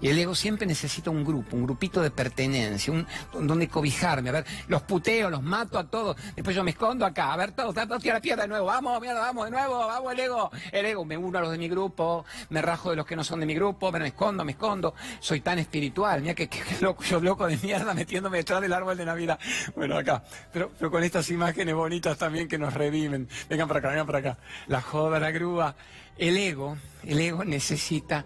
[0.00, 4.28] Y el ego siempre necesita un grupo, un grupito de pertenencia, un donde cobijarme.
[4.30, 6.16] A ver, los puteo, los mato a todos.
[6.36, 7.32] Después yo me escondo acá.
[7.32, 8.66] A ver, todos, todos a la piedra de nuevo.
[8.66, 9.78] Vamos, mierda, vamos de nuevo.
[9.78, 10.50] Vamos, el ego.
[10.70, 13.24] El ego, me uno a los de mi grupo, me rajo de los que no
[13.24, 14.94] son de mi grupo, me escondo, me escondo.
[15.20, 16.22] Soy tan espiritual.
[16.22, 16.48] Mira que,
[16.80, 19.38] loco, yo loco de mierda metiéndome detrás del árbol de Navidad.
[19.74, 20.22] Bueno, acá.
[20.52, 23.28] Pero, pero con estas imágenes bonitas también que nos reviven.
[23.48, 24.38] Vengan para acá, vengan para acá.
[24.68, 25.74] La joda, la grúa.
[26.16, 28.24] El ego, el ego necesita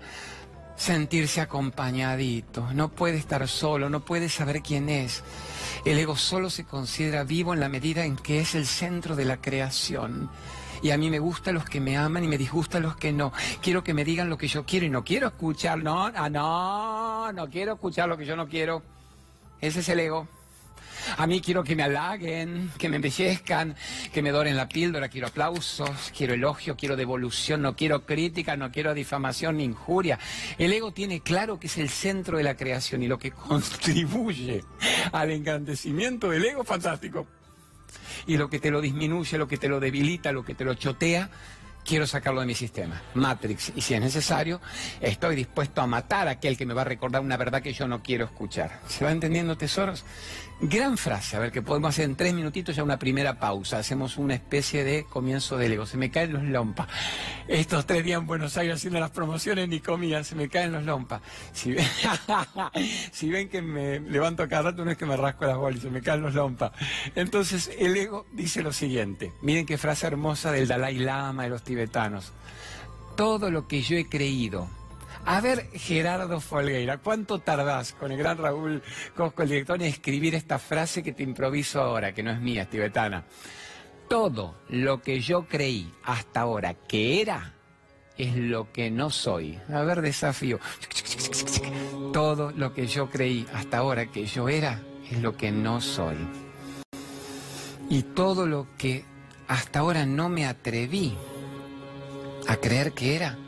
[0.77, 5.23] sentirse acompañadito, no puede estar solo, no puede saber quién es.
[5.85, 9.25] El ego solo se considera vivo en la medida en que es el centro de
[9.25, 10.31] la creación.
[10.83, 13.33] Y a mí me gustan los que me aman y me disgustan los que no.
[13.61, 17.33] Quiero que me digan lo que yo quiero y no quiero escuchar, no, ah, no,
[17.33, 18.83] no quiero escuchar lo que yo no quiero.
[19.61, 20.27] Ese es el ego.
[21.17, 23.77] A mí quiero que me halaguen, que me embellezcan,
[24.13, 28.71] que me doren la píldora, quiero aplausos, quiero elogio, quiero devolución, no quiero crítica, no
[28.71, 30.19] quiero difamación ni injuria.
[30.59, 34.65] El ego tiene claro que es el centro de la creación y lo que contribuye
[35.13, 37.27] al engrandecimiento del ego, fantástico.
[38.27, 40.75] Y lo que te lo disminuye, lo que te lo debilita, lo que te lo
[40.75, 41.31] chotea,
[41.85, 43.03] quiero sacarlo de mi sistema.
[43.15, 43.73] Matrix.
[43.75, 44.61] Y si es necesario,
[45.01, 47.89] estoy dispuesto a matar a aquel que me va a recordar una verdad que yo
[47.89, 48.81] no quiero escuchar.
[48.89, 50.05] ¿Se va entendiendo, tesoros?
[50.65, 53.79] Gran frase, a ver, que podemos hacer en tres minutitos ya una primera pausa.
[53.79, 55.87] Hacemos una especie de comienzo de Lego.
[55.87, 56.87] Se me caen los lompas.
[57.49, 60.85] Estos tres días en Buenos Aires haciendo las promociones ni comía, se me caen los
[60.85, 61.21] lompas.
[61.53, 61.85] Si ven,
[63.13, 65.91] si ven que me levanto cada rato, no es que me rasco las bolas, se
[65.91, 66.71] me caen los lompas.
[67.17, 69.33] Entonces, el ego dice lo siguiente.
[69.43, 72.31] Miren qué frase hermosa del Dalai Lama, de los tibetanos.
[73.17, 74.69] Todo lo que yo he creído
[75.25, 78.83] a ver, Gerardo Folgueira, ¿cuánto tardás con el gran Raúl
[79.17, 82.63] Cosco, el director, en escribir esta frase que te improviso ahora, que no es mía,
[82.63, 83.25] es tibetana?
[84.09, 87.55] Todo lo que yo creí hasta ahora que era,
[88.19, 89.59] es lo que no soy.
[89.73, 90.59] A ver, desafío.
[92.13, 96.17] Todo lo que yo creí hasta ahora que yo era, es lo que no soy.
[97.89, 99.05] Y todo lo que
[99.49, 101.15] hasta ahora no me atreví
[102.49, 103.39] a creer que era,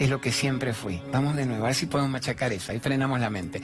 [0.00, 1.00] es lo que siempre fui.
[1.12, 3.60] Vamos de nuevo, a ver si podemos machacar eso, ahí frenamos la mente.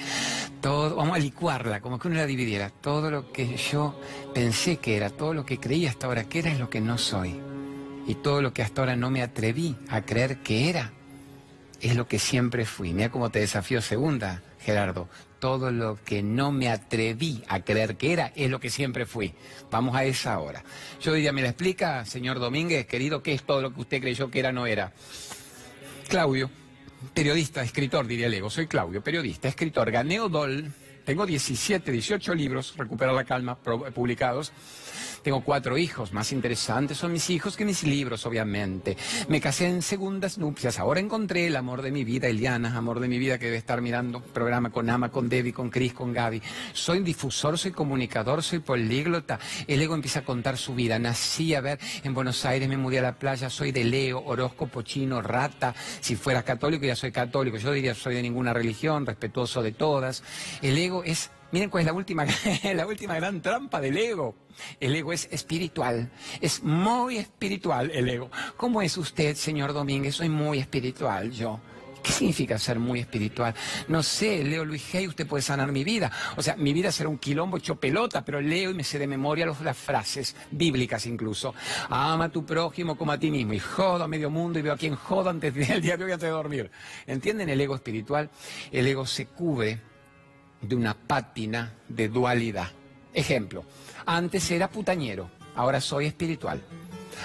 [0.60, 2.68] Todo, vamos a licuarla, como que uno la dividiera.
[2.68, 3.98] Todo lo que yo
[4.34, 6.98] pensé que era, todo lo que creí hasta ahora que era es lo que no
[6.98, 7.40] soy.
[8.06, 10.92] Y todo lo que hasta ahora no me atreví a creer que era,
[11.80, 12.92] es lo que siempre fui.
[12.92, 15.08] Mira cómo te desafío segunda, Gerardo.
[15.38, 19.32] Todo lo que no me atreví a creer que era es lo que siempre fui.
[19.70, 20.62] Vamos a esa hora.
[21.00, 24.30] Yo diría, ¿me la explica, señor Domínguez, querido, qué es todo lo que usted creyó
[24.30, 24.92] que era no era?
[26.08, 26.50] Claudio,
[27.12, 28.48] periodista, escritor, diría Lego.
[28.48, 29.90] Soy Claudio, periodista, escritor.
[29.90, 30.72] Gané Odol.
[31.06, 34.52] Tengo 17, 18 libros, Recuperar la Calma, publicados.
[35.22, 38.96] Tengo cuatro hijos, más interesantes son mis hijos que mis libros, obviamente.
[39.28, 43.08] Me casé en segundas nupcias, ahora encontré el amor de mi vida, Eliana, amor de
[43.08, 46.40] mi vida que debe estar mirando programa con Ama, con Debbie, con Chris, con Gaby.
[46.72, 49.40] Soy difusor, soy comunicador, soy políglota.
[49.66, 50.96] El ego empieza a contar su vida.
[51.00, 54.82] Nací, a ver, en Buenos Aires, me mudé a la playa, soy de Leo, horóscopo
[54.82, 55.74] chino, rata.
[56.00, 57.56] Si fuera católico, ya soy católico.
[57.56, 60.22] Yo diría, soy de ninguna religión, respetuoso de todas.
[60.62, 62.26] El ego es Miren cuál es la última,
[62.74, 64.34] la última gran trampa del ego.
[64.80, 68.30] El ego es espiritual, es muy espiritual el ego.
[68.56, 70.16] ¿Cómo es usted, señor Domínguez?
[70.16, 71.60] Soy muy espiritual yo.
[72.02, 73.52] ¿Qué significa ser muy espiritual?
[73.88, 76.10] No sé, leo Luis Hay, usted puede sanar mi vida.
[76.36, 79.08] O sea, mi vida será un quilombo hecho pelota, pero leo y me sé de
[79.08, 81.52] memoria las frases, bíblicas incluso.
[81.88, 84.74] Ama a tu prójimo como a ti mismo y jodo a medio mundo y veo
[84.74, 86.70] a quien jodo antes del día de hoy antes de dormir.
[87.06, 88.30] ¿Entienden el ego espiritual?
[88.70, 89.80] El ego se cubre
[90.68, 92.68] de una pátina de dualidad.
[93.12, 93.64] Ejemplo,
[94.04, 96.62] antes era putañero, ahora soy espiritual.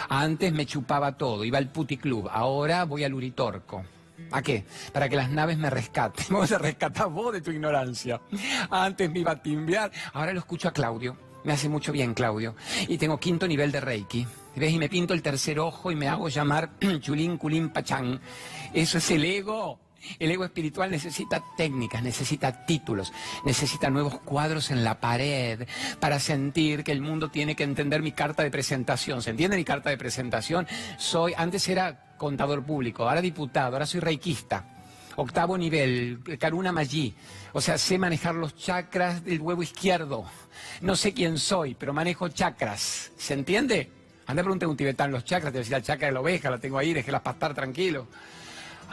[0.10, 3.84] Antes me chupaba todo, iba al puticlub, ahora voy al uritorco.
[4.32, 4.63] ¿A qué?
[4.93, 6.25] Para que las naves me rescaten.
[6.30, 8.21] Vamos a rescatar vos de tu ignorancia.
[8.69, 11.17] Antes me iba a timbear, ahora lo escucho a Claudio.
[11.43, 12.56] Me hace mucho bien, Claudio.
[12.88, 14.27] Y tengo quinto nivel de Reiki.
[14.56, 14.71] ¿Ves?
[14.71, 18.21] Y me pinto el tercer ojo y me hago llamar Chulín Culín Pachán.
[18.73, 19.80] Eso es el ego.
[20.20, 23.14] El ego espiritual necesita técnicas, necesita títulos,
[23.46, 25.68] necesita nuevos cuadros en la pared
[26.00, 29.22] para sentir que el mundo tiene que entender mi carta de presentación.
[29.22, 30.68] ¿Se entiende mi carta de presentación?
[30.98, 34.66] Soy, antes era contador público, ahora diputado, ahora soy reikista.
[35.16, 37.14] Octavo nivel, Karuna Maggi.
[37.54, 40.26] O sea, sé manejar los chakras del huevo izquierdo.
[40.82, 43.12] No sé quién soy, pero manejo chakras.
[43.18, 43.90] ¿Se entiende?
[44.28, 46.58] Anda pregunta a un tibetano los chakras, te decía el chakra de la oveja, la
[46.58, 48.08] tengo ahí, déjela pastar tranquilo.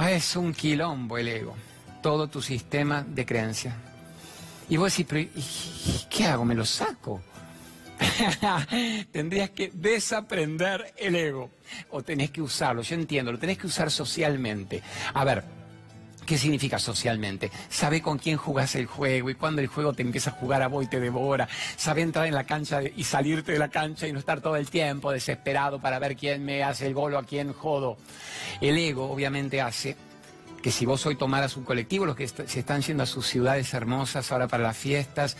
[0.00, 1.56] Ah, es un quilombo el ego,
[2.00, 3.74] todo tu sistema de creencias.
[4.68, 5.28] Y vos decís, pero
[6.08, 6.44] ¿qué hago?
[6.44, 7.20] ¿Me lo saco?
[9.10, 11.50] Tendrías que desaprender el ego
[11.90, 14.84] o tenés que usarlo, yo entiendo, lo tenés que usar socialmente.
[15.14, 15.42] A ver,
[16.28, 17.50] ¿Qué significa socialmente?
[17.70, 20.68] Sabe con quién jugás el juego y cuando el juego te empieza a jugar a
[20.68, 21.48] vos y te devora.
[21.78, 24.68] Sabe entrar en la cancha y salirte de la cancha y no estar todo el
[24.68, 27.96] tiempo desesperado para ver quién me hace el gol o a quién jodo.
[28.60, 29.96] El ego obviamente hace
[30.62, 33.72] que si vos hoy tomaras un colectivo, los que se están yendo a sus ciudades
[33.72, 35.34] hermosas ahora para las fiestas,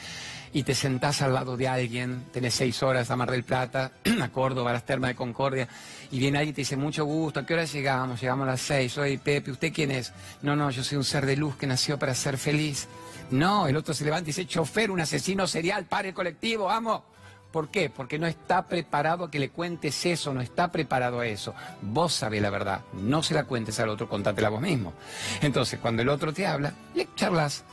[0.52, 4.28] y te sentás al lado de alguien, tenés seis horas a Mar del Plata, a
[4.30, 5.68] Córdoba, a las termas de Concordia,
[6.10, 8.20] y viene alguien y te dice, mucho gusto, ¿a qué hora llegamos?
[8.20, 10.12] Llegamos a las seis, soy Pepe, ¿usted quién es?
[10.42, 12.88] No, no, yo soy un ser de luz que nació para ser feliz.
[13.30, 17.02] No, el otro se levanta y dice, chofer, un asesino serial, pare el colectivo, vamos.
[17.52, 17.88] ¿Por qué?
[17.88, 21.54] Porque no está preparado a que le cuentes eso, no está preparado a eso.
[21.80, 24.92] Vos sabés la verdad, no se la cuentes al otro, contátela vos mismo.
[25.40, 27.64] Entonces, cuando el otro te habla, le charlas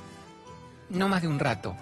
[0.89, 1.75] no más de un rato,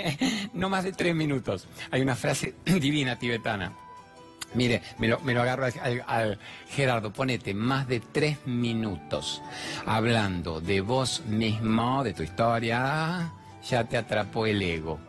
[0.52, 1.66] no más de tres minutos.
[1.90, 3.72] Hay una frase divina tibetana.
[4.54, 5.66] Mire, me lo, agarro
[6.06, 6.38] al,
[6.68, 9.42] Gerardo, ponete más de tres minutos
[9.84, 13.32] hablando de vos mismo, de tu historia,
[13.68, 15.00] ya te atrapó el ego.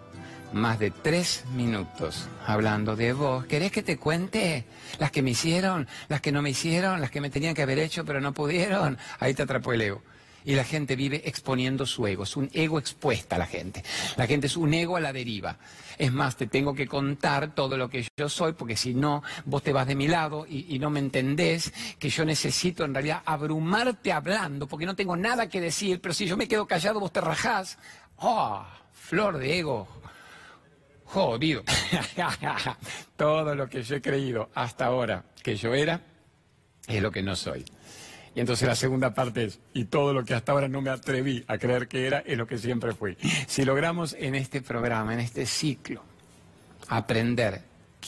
[0.51, 3.45] Más de tres minutos hablando de vos.
[3.45, 4.65] ¿Querés que te cuente?
[4.99, 7.77] Las que me hicieron, las que no me hicieron, las que me tenían que haber
[7.77, 8.97] hecho pero no pudieron.
[9.19, 10.01] Ahí te atrapó el ego
[10.45, 12.23] y la gente vive exponiendo su ego.
[12.23, 13.83] Es un ego expuesta la gente.
[14.15, 15.57] La gente es un ego a la deriva.
[15.97, 19.63] Es más, te tengo que contar todo lo que yo soy, porque si no, vos
[19.63, 24.11] te vas de mi lado y, no me entendés que yo necesito en realidad abrumarte
[24.11, 27.21] hablando, porque no tengo nada que decir, pero si yo me quedo callado, vos te
[27.21, 27.77] rajás.
[28.17, 28.63] ¡Oh!
[28.93, 29.87] Flor de ego.
[31.05, 31.63] Jodido.
[33.15, 36.01] todo lo que yo he creído hasta ahora que yo era,
[36.87, 37.63] es lo que no soy.
[38.35, 41.45] Y entonces la segunda parte es, y todo lo que hasta ahora no me atreví
[41.47, 43.17] a creer que era, es lo que siempre fui.
[43.47, 46.03] Si logramos en este programa, en este ciclo,
[46.89, 47.63] aprender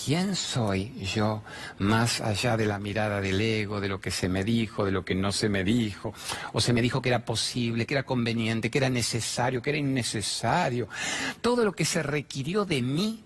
[0.05, 1.43] quién soy yo
[1.79, 5.03] más allá de la mirada del ego, de lo que se me dijo, de lo
[5.03, 6.13] que no se me dijo,
[6.53, 9.79] o se me dijo que era posible, que era conveniente, que era necesario, que era
[9.79, 10.87] innecesario,
[11.41, 13.23] todo lo que se requirió de mí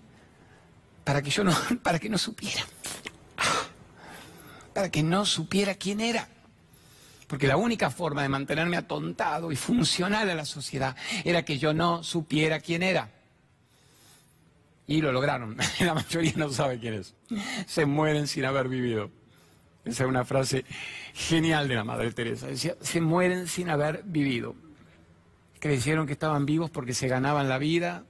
[1.04, 2.62] para que yo no, para que no supiera,
[4.72, 6.28] para que no supiera quién era.
[7.32, 11.72] Porque la única forma de mantenerme atontado y funcional a la sociedad era que yo
[11.72, 13.10] no supiera quién era.
[14.86, 15.56] Y lo lograron.
[15.80, 17.14] La mayoría no sabe quién es.
[17.66, 19.10] Se mueren sin haber vivido.
[19.82, 20.66] Esa es una frase
[21.14, 22.48] genial de la Madre Teresa.
[22.48, 24.54] Decía, se mueren sin haber vivido.
[25.58, 28.04] Creyeron que estaban vivos porque se ganaban la vida,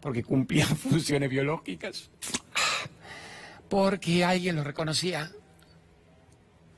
[0.00, 2.08] porque cumplían funciones biológicas,
[3.68, 5.30] porque alguien los reconocía.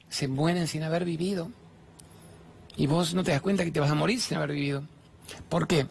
[0.08, 1.52] Se mueren sin haber vivido.
[2.76, 4.84] Y vos no te das cuenta que te vas a morir sin haber vivido.
[5.48, 5.86] ¿Por qué?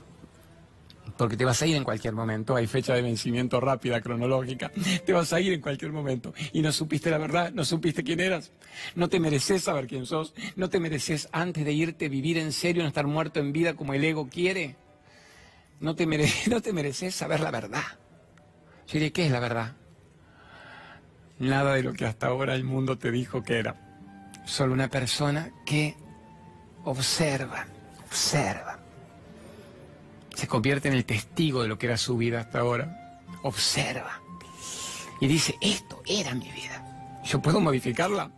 [1.17, 4.71] Porque te vas a ir en cualquier momento, hay fecha de vencimiento rápida, cronológica,
[5.05, 8.19] te vas a ir en cualquier momento y no supiste la verdad, no supiste quién
[8.19, 8.51] eras,
[8.95, 12.81] no te mereces saber quién sos, no te mereces antes de irte vivir en serio,
[12.81, 14.75] no estar muerto en vida como el ego quiere,
[15.79, 16.07] no te,
[16.49, 17.83] no te mereces saber la verdad.
[18.87, 19.75] Yo diré, ¿qué es la verdad?
[21.37, 23.75] Nada de lo que hasta ahora el mundo te dijo que era.
[24.45, 25.95] Solo una persona que
[26.83, 27.65] observa,
[28.05, 28.79] observa.
[30.35, 33.21] Se convierte en el testigo de lo que era su vida hasta ahora.
[33.43, 34.21] Observa.
[35.19, 37.21] Y dice, esto era mi vida.
[37.23, 38.31] Yo puedo modificarla.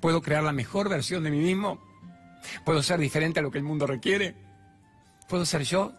[0.00, 1.80] Puedo crear la mejor versión de mí mismo.
[2.64, 4.34] Puedo ser diferente a lo que el mundo requiere.
[5.28, 5.92] Puedo ser yo.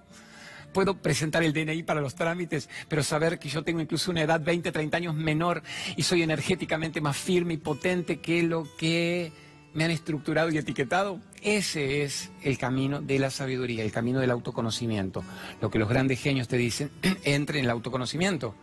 [0.74, 4.42] Puedo presentar el DNI para los trámites, pero saber que yo tengo incluso una edad
[4.42, 5.64] 20, 30 años menor
[5.96, 9.32] y soy energéticamente más firme y potente que lo que
[9.74, 11.20] me han estructurado y etiquetado.
[11.42, 15.24] Ese es el camino de la sabiduría, el camino del autoconocimiento.
[15.62, 16.92] Lo que los grandes genios te dicen,
[17.24, 18.56] entre en el autoconocimiento.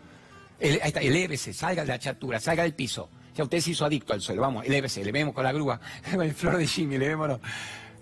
[0.61, 3.09] ahí está, elévese, salga de la chatura, salga del piso.
[3.35, 5.81] Ya usted se hizo adicto al suelo, vamos, elévese, le vemos con la grúa,
[6.13, 7.17] el flor de Jimmy, le.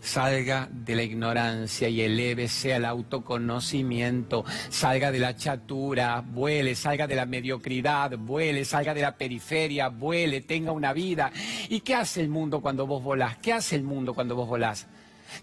[0.03, 7.15] Salga de la ignorancia y elévese al autoconocimiento, salga de la chatura, vuele, salga de
[7.15, 11.33] la mediocridad, vuele, salga de la periferia, vuele, tenga una vida.
[11.69, 13.39] ¿Y qué hace el mundo cuando vos volás?
[13.39, 14.87] ¿Qué hace el mundo cuando vos volás?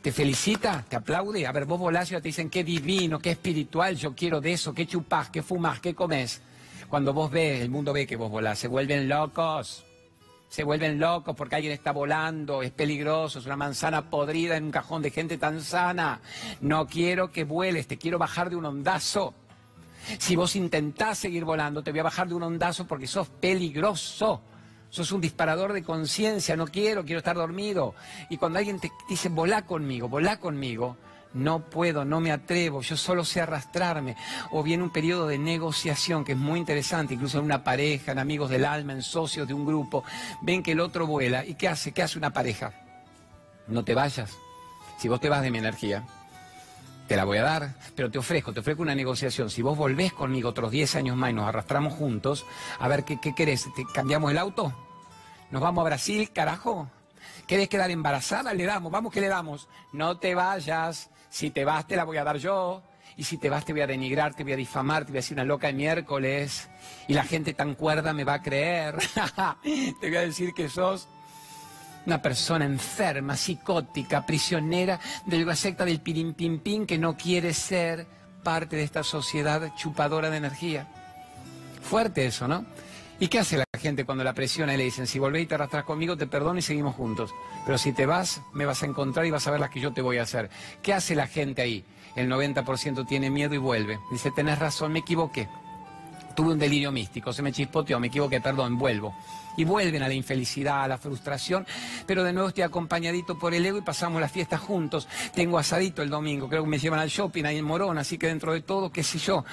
[0.02, 0.86] ¿Te felicita?
[0.88, 1.48] ¿Te aplaude?
[1.48, 4.74] A ver, vos volás y te dicen qué divino, qué espiritual, yo quiero de eso,
[4.74, 6.42] qué chupás, qué fumás, qué comes.
[6.90, 9.86] Cuando vos ves, el mundo ve que vos volás, se vuelven locos
[10.50, 14.72] se vuelven locos porque alguien está volando, es peligroso, es una manzana podrida en un
[14.72, 16.20] cajón de gente tan sana.
[16.60, 19.36] No quiero que vueles, te quiero bajar de un ondazo.
[20.18, 24.42] Si vos intentás seguir volando, te voy a bajar de un ondazo porque sos peligroso.
[24.90, 27.94] Sos un disparador de conciencia, no quiero, quiero estar dormido.
[28.32, 30.98] Y cuando alguien te dice, volá conmigo, volá conmigo,
[31.34, 34.16] no puedo, no me atrevo, yo solo sé arrastrarme.
[34.52, 38.20] O viene un periodo de negociación que es muy interesante, incluso en una pareja, en
[38.20, 40.04] amigos del alma, en socios de un grupo,
[40.42, 41.46] ven que el otro vuela.
[41.46, 41.92] ¿Y qué hace?
[41.92, 42.74] ¿Qué hace una pareja?
[43.68, 44.36] No te vayas.
[44.98, 46.06] Si vos te vas de mi energía,
[47.08, 49.50] te la voy a dar, pero te ofrezco, te ofrezco una negociación.
[49.50, 52.46] Si vos volvés conmigo otros 10 años más y nos arrastramos juntos,
[52.80, 53.68] a ver, ¿qué, qué querés?
[53.76, 54.74] ¿Te cambiamos el auto?
[55.52, 56.90] ¿Nos vamos a Brasil, carajo?
[57.48, 58.54] ¿Querés quedar embarazada?
[58.54, 59.68] Le damos, vamos que le damos.
[59.92, 61.10] No te vayas.
[61.30, 62.82] Si te vas, te la voy a dar yo.
[63.18, 65.22] Y si te vas, te voy a denigrar, te voy a difamar, te voy a
[65.22, 66.70] decir una loca de miércoles.
[67.08, 68.96] Y la gente tan cuerda me va a creer.
[70.02, 71.08] te voy a decir que sos
[72.06, 76.34] una persona enferma, psicótica, prisionera de la secta del pirim
[76.86, 78.08] que no quiere ser
[78.44, 80.88] parte de esta sociedad chupadora de energía.
[81.82, 82.66] Fuerte eso, ¿no?
[83.22, 85.56] ¿Y qué hace la gente cuando la presiona y le dicen, si volvéis y te
[85.56, 87.36] arrastras conmigo, te perdono y seguimos juntos?
[87.66, 89.92] Pero si te vas, me vas a encontrar y vas a ver las que yo
[89.92, 90.50] te voy a hacer.
[90.82, 91.84] ¿Qué hace la gente ahí?
[92.16, 94.00] El 90% tiene miedo y vuelve.
[94.10, 95.50] Dice, tenés razón, me equivoqué.
[96.40, 99.14] Tuve un delirio místico, se me chispoteó, me equivoqué, perdón, vuelvo
[99.58, 101.68] y vuelven a la infelicidad, a la frustración,
[102.08, 105.06] pero de nuevo estoy acompañadito por el ego y pasamos las fiestas juntos.
[105.36, 108.28] Tengo asadito el domingo, creo que me llevan al shopping ahí en Morón, así que
[108.28, 109.44] dentro de todo, qué sé yo,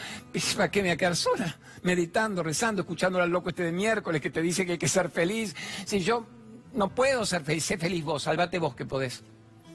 [0.56, 1.58] ¿para qué me voy a quedar sola?
[1.82, 5.10] Meditando, rezando, escuchando al loco este de miércoles que te dice que hay que ser
[5.10, 5.56] feliz.
[5.84, 6.24] Si yo
[6.72, 9.24] no puedo ser feliz, sé feliz vos, salvate vos que podés.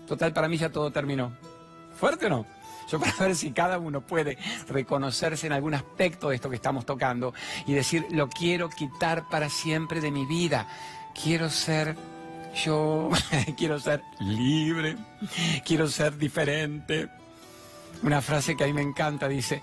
[0.08, 1.36] Total, para mí ya todo terminó.
[1.93, 2.61] ¿Fuerte o no?
[2.89, 6.86] Yo para ver si cada uno puede reconocerse en algún aspecto de esto que estamos
[6.86, 7.34] tocando
[7.65, 10.67] y decir, lo quiero quitar para siempre de mi vida.
[11.13, 11.96] Quiero ser
[12.65, 13.10] yo,
[13.58, 14.98] quiero ser libre,
[15.65, 17.10] quiero ser diferente.
[18.04, 19.62] Una frase que a mí me encanta dice,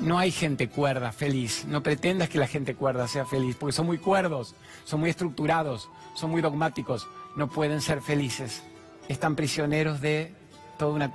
[0.00, 1.64] no hay gente cuerda, feliz.
[1.66, 5.88] No pretendas que la gente cuerda sea feliz, porque son muy cuerdos, son muy estructurados,
[6.14, 8.62] son muy dogmáticos, no pueden ser felices.
[9.08, 10.34] Están prisioneros de
[10.78, 11.12] toda una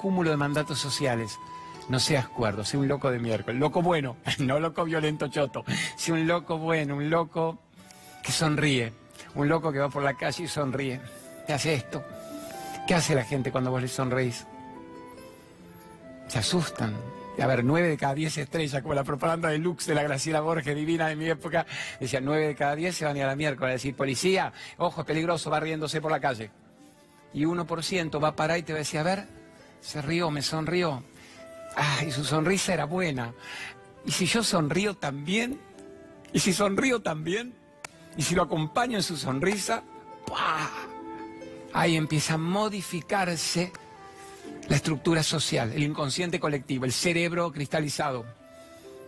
[0.00, 1.38] cúmulo de mandatos sociales.
[1.88, 3.60] No seas cuerdo, sé un loco de miércoles.
[3.60, 5.64] Loco bueno, no loco violento choto.
[5.96, 7.58] Sé un loco bueno, un loco
[8.22, 8.92] que sonríe.
[9.34, 11.00] Un loco que va por la calle y sonríe.
[11.46, 12.02] ¿Qué hace esto?
[12.86, 14.46] ¿Qué hace la gente cuando vos le sonreís?
[16.28, 16.94] Se asustan.
[17.38, 20.40] A ver, nueve de cada diez estrellas, como la propaganda de Lux de la Graciela
[20.40, 21.66] Borges, divina de mi época,
[22.00, 24.52] decía, nueve de cada diez se van a ir a la miércoles a decir, policía,
[24.78, 26.50] ojo, peligroso, va riéndose por la calle.
[27.34, 29.26] Y 1% va a parar y te va a decir, a ver,
[29.86, 31.04] se rió, me sonrió.
[31.76, 33.32] Ah, y su sonrisa era buena.
[34.04, 35.60] ¿Y si yo sonrío también?
[36.32, 37.54] ¿Y si sonrío también?
[38.16, 39.84] ¿Y si lo acompaño en su sonrisa?
[41.72, 43.72] Ahí empieza a modificarse
[44.68, 48.24] la estructura social, el inconsciente colectivo, el cerebro cristalizado.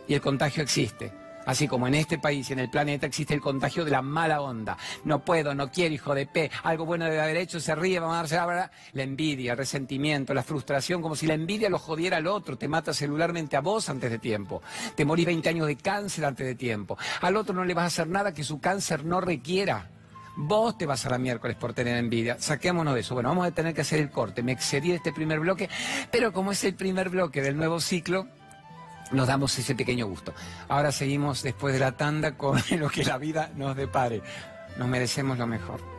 [0.07, 1.12] Y el contagio existe.
[1.49, 4.43] Así como en este país y en el planeta existe el contagio de la mala
[4.43, 4.77] onda.
[5.05, 6.51] No puedo, no quiero, hijo de P.
[6.63, 8.71] Algo bueno debe haber hecho, se ríe, vamos a darse la.
[8.93, 12.59] La envidia, el resentimiento, la frustración, como si la envidia lo jodiera al otro.
[12.59, 14.61] Te mata celularmente a vos antes de tiempo.
[14.95, 16.99] Te morís 20 años de cáncer antes de tiempo.
[17.23, 19.89] Al otro no le vas a hacer nada que su cáncer no requiera.
[20.37, 22.37] Vos te vas a la miércoles por tener envidia.
[22.39, 23.15] Saquémonos de eso.
[23.15, 24.43] Bueno, vamos a tener que hacer el corte.
[24.43, 25.71] Me excedí de este primer bloque,
[26.13, 28.29] pero como es el primer bloque del nuevo ciclo,
[29.12, 30.33] nos damos ese pequeño gusto.
[30.68, 34.23] Ahora seguimos después de la tanda con lo que la vida nos depare.
[34.79, 35.98] Nos merecemos lo mejor.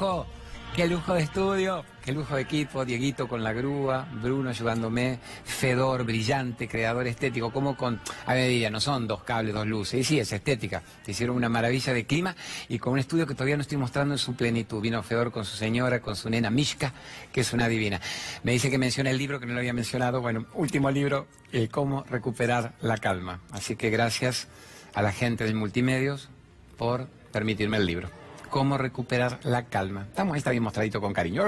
[0.00, 0.26] lujo,
[0.74, 6.04] qué lujo de estudio, qué lujo de equipo, Dieguito con la grúa, Bruno ayudándome, Fedor,
[6.04, 10.18] brillante, creador estético, como con, a medida, no son dos cables, dos luces, y sí,
[10.18, 12.34] es estética, te hicieron una maravilla de clima
[12.70, 14.80] y con un estudio que todavía no estoy mostrando en su plenitud.
[14.80, 16.94] Vino Fedor con su señora, con su nena Mishka,
[17.30, 18.00] que es una divina.
[18.42, 21.68] Me dice que menciona el libro que no lo había mencionado, bueno, último libro, eh,
[21.70, 23.40] cómo recuperar la calma.
[23.50, 24.48] Así que gracias
[24.94, 26.30] a la gente de Multimedios
[26.78, 28.19] por permitirme el libro.
[28.50, 30.02] Cómo recuperar la calma.
[30.02, 31.44] Estamos ahí, está bien mostradito con cariño.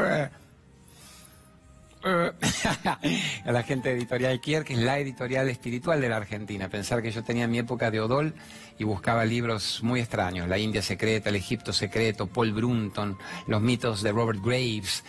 [3.45, 6.69] a la gente de Editorial Kier, que es la editorial espiritual de la Argentina.
[6.69, 8.35] Pensar que yo tenía mi época de Odol
[8.79, 10.49] y buscaba libros muy extraños.
[10.49, 15.05] La India secreta, el Egipto secreto, Paul Brunton, los mitos de Robert Graves.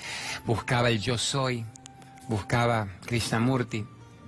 [0.45, 1.65] Buscaba el Yo Soy,
[2.27, 3.85] buscaba Krishnamurti.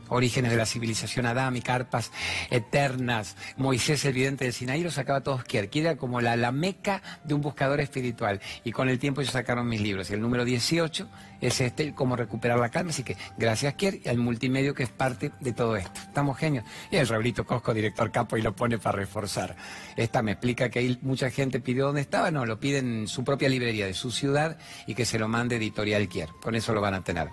[0.09, 2.11] Orígenes de la civilización Adán y carpas
[2.49, 6.51] eternas, Moisés el vidente del Sinaí, lo sacaba todos Kier, que era como la, la
[6.51, 8.41] meca de un buscador espiritual.
[8.63, 10.09] Y con el tiempo ellos sacaron mis libros.
[10.09, 11.07] Y el número 18
[11.41, 12.91] es este, cómo recuperar la calma.
[12.91, 15.99] Así que gracias Kier y al multimedio que es parte de todo esto.
[16.01, 16.65] Estamos genios.
[16.91, 19.55] Y el Raulito Cosco, director capo, y lo pone para reforzar.
[19.95, 22.31] Esta me explica que ahí mucha gente pidió dónde estaba.
[22.31, 24.57] No, lo piden en su propia librería de su ciudad
[24.87, 26.29] y que se lo mande Editorial Kier.
[26.41, 27.29] Con eso lo van a tener.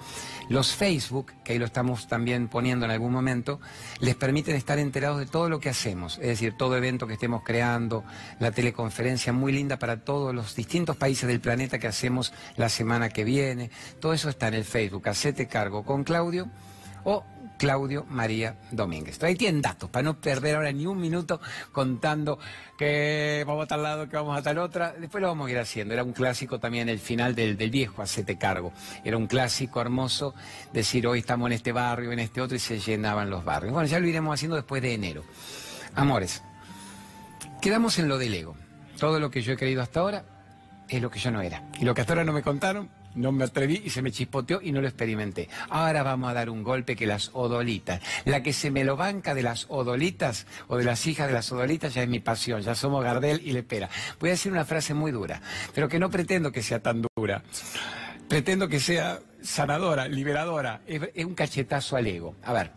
[0.48, 3.60] Los Facebook, que ahí lo estamos también poniendo en algún momento,
[4.00, 7.42] les permiten estar enterados de todo lo que hacemos, es decir, todo evento que estemos
[7.42, 8.04] creando,
[8.38, 13.08] la teleconferencia muy linda para todos los distintos países del planeta que hacemos la semana
[13.08, 13.70] que viene,
[14.02, 16.48] todo eso está en el Facebook, hacete cargo con Claudio
[17.04, 17.24] o
[17.56, 19.22] Claudio María Domínguez.
[19.22, 21.40] Ahí tienen datos, para no perder ahora ni un minuto
[21.70, 22.36] contando
[22.76, 24.92] que vamos a tal lado, que vamos a tal otra.
[24.98, 25.94] Después lo vamos a ir haciendo.
[25.94, 28.72] Era un clásico también el final del, viejo Hacete Cargo.
[29.04, 30.34] Era un clásico hermoso
[30.72, 33.72] decir hoy estamos en este barrio, en este otro y se llenaban los barrios.
[33.72, 35.22] Bueno, ya lo iremos haciendo después de enero.
[35.94, 36.42] Amores,
[37.60, 38.56] quedamos en lo del ego.
[38.98, 40.24] Todo lo que yo he querido hasta ahora
[40.88, 41.62] es lo que yo no era.
[41.78, 44.60] Y lo que hasta ahora no me contaron no me atreví y se me chispoteó
[44.62, 45.48] y no lo experimenté.
[45.68, 48.00] Ahora vamos a dar un golpe que las odolitas.
[48.24, 51.50] La que se me lo banca de las odolitas o de las hijas de las
[51.52, 52.62] odolitas ya es mi pasión.
[52.62, 53.88] Ya somos Gardel y Lepera.
[54.20, 55.40] Voy a decir una frase muy dura,
[55.74, 57.42] pero que no pretendo que sea tan dura.
[58.28, 60.80] Pretendo que sea sanadora, liberadora.
[60.86, 62.36] Es, es un cachetazo al ego.
[62.44, 62.70] A ver,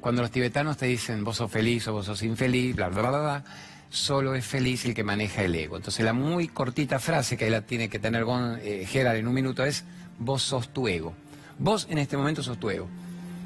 [0.00, 3.20] cuando los tibetanos te dicen vos sos feliz o vos sos infeliz, bla, bla, bla,
[3.20, 3.44] bla
[3.92, 5.76] solo es feliz el que maneja el ego.
[5.76, 8.24] Entonces la muy cortita frase que la tiene que tener
[8.62, 9.84] eh, Gerard en un minuto es,
[10.18, 11.14] vos sos tu ego.
[11.58, 12.88] Vos en este momento sos tu ego.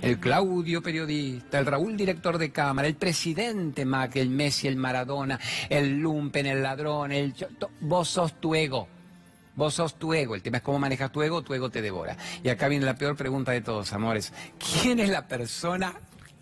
[0.01, 5.41] El Claudio periodista, el Raúl director de cámara, el presidente Mac, el Messi, el Maradona,
[5.69, 7.35] el Lumpen, el ladrón, el...
[7.81, 8.87] Vos sos tu ego.
[9.57, 10.37] Vos sos tu ego.
[10.37, 12.17] El tema es cómo manejas tu ego, tu ego te devora.
[12.45, 14.33] Y acá viene la peor pregunta de todos, amores.
[14.59, 15.95] ¿Quién es la persona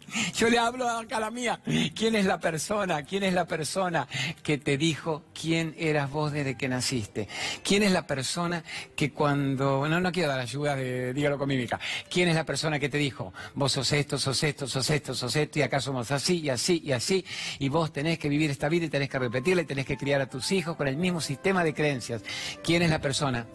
[0.34, 1.60] yo le hablo a la mía.
[1.94, 3.02] ¿Quién es la persona?
[3.02, 4.08] ¿Quién es la persona
[4.42, 7.28] que te dijo quién eras vos desde que naciste?
[7.62, 8.62] ¿Quién es la persona
[8.96, 9.78] que cuando...
[9.78, 11.12] Bueno, no quiero dar ayuda de...
[11.12, 11.78] Dígalo con mímica.
[12.10, 15.34] ¿Quién es la persona que te dijo, vos sos esto, sos esto, sos esto, sos
[15.36, 17.24] esto, y acá somos así, y así, y así,
[17.58, 20.20] y vos tenés que vivir esta vida y tenés que repetirla y tenés que criar
[20.20, 22.22] a tus hijos con el mismo sistema de creencias?
[22.62, 23.46] ¿Quién es la persona?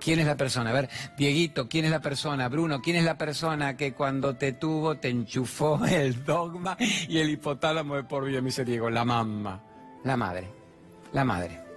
[0.00, 0.70] ¿Quién es la persona?
[0.70, 2.48] A ver, Dieguito, ¿quién es la persona?
[2.48, 7.30] Bruno, ¿quién es la persona que cuando te tuvo te enchufó el dogma y el
[7.30, 8.40] hipotálamo de por vida?
[8.40, 9.60] Me dice Diego, la mamá,
[10.04, 10.48] la madre,
[11.12, 11.67] la madre.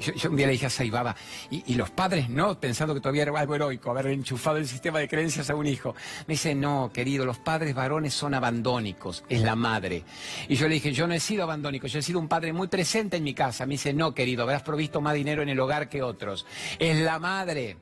[0.00, 1.14] Yo, un día le dije a Saibaba,
[1.50, 5.08] y, los padres no, pensando que todavía era algo heroico, haber enchufado el sistema de
[5.08, 5.94] creencias a un hijo.
[6.26, 10.04] Me dice, no, querido, los padres varones son abandónicos, es la madre.
[10.48, 12.68] Y yo le dije, yo no he sido abandónico, yo he sido un padre muy
[12.68, 13.66] presente en mi casa.
[13.66, 16.46] Me dice, no, querido, habrás provisto más dinero en el hogar que otros.
[16.78, 17.76] Es la madre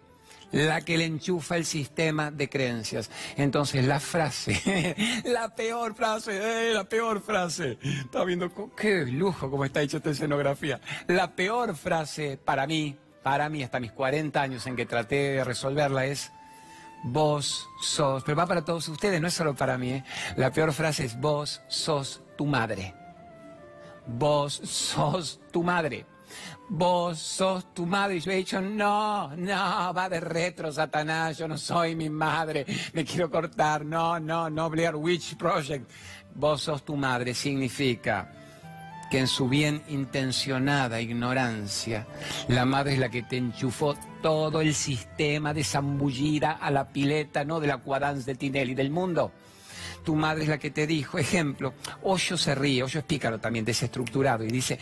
[0.52, 3.10] la que le enchufa el sistema de creencias.
[3.36, 7.78] Entonces, la frase, la peor frase, la peor frase.
[7.82, 10.80] Está viendo qué lujo como está hecha esta escenografía.
[11.06, 15.44] La peor frase para mí, para mí, hasta mis 40 años en que traté de
[15.44, 16.32] resolverla es,
[17.04, 20.04] vos sos, pero va para todos ustedes, no es solo para mí, ¿eh?
[20.36, 22.94] la peor frase es, vos sos tu madre.
[24.06, 26.06] Vos sos tu madre
[26.70, 28.16] vos sos tu madre.
[28.16, 32.64] Y yo he dicho, no, no, va de retro, Satanás, yo no soy mi madre,
[32.94, 35.90] me quiero cortar, no, no, no, Blair Witch Project.
[36.34, 38.32] Vos sos tu madre significa
[39.10, 42.06] que en su bien intencionada ignorancia,
[42.46, 47.44] la madre es la que te enchufó todo el sistema de zambullida a la pileta,
[47.44, 49.32] no de la cuadance de Tinelli, del mundo
[50.04, 51.18] tu madre es la que te dijo.
[51.18, 54.78] Ejemplo, Hoyo se ríe, Hoyo es pícaro también, desestructurado, y dice,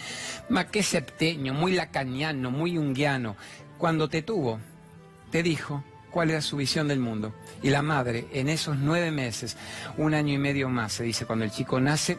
[0.48, 3.36] ma qué septeño, muy lacaniano, muy unguiano.
[3.76, 4.58] Cuando te tuvo,
[5.30, 7.34] te dijo cuál era su visión del mundo.
[7.62, 9.56] Y la madre, en esos nueve meses,
[9.96, 12.18] un año y medio más, se dice, cuando el chico nace,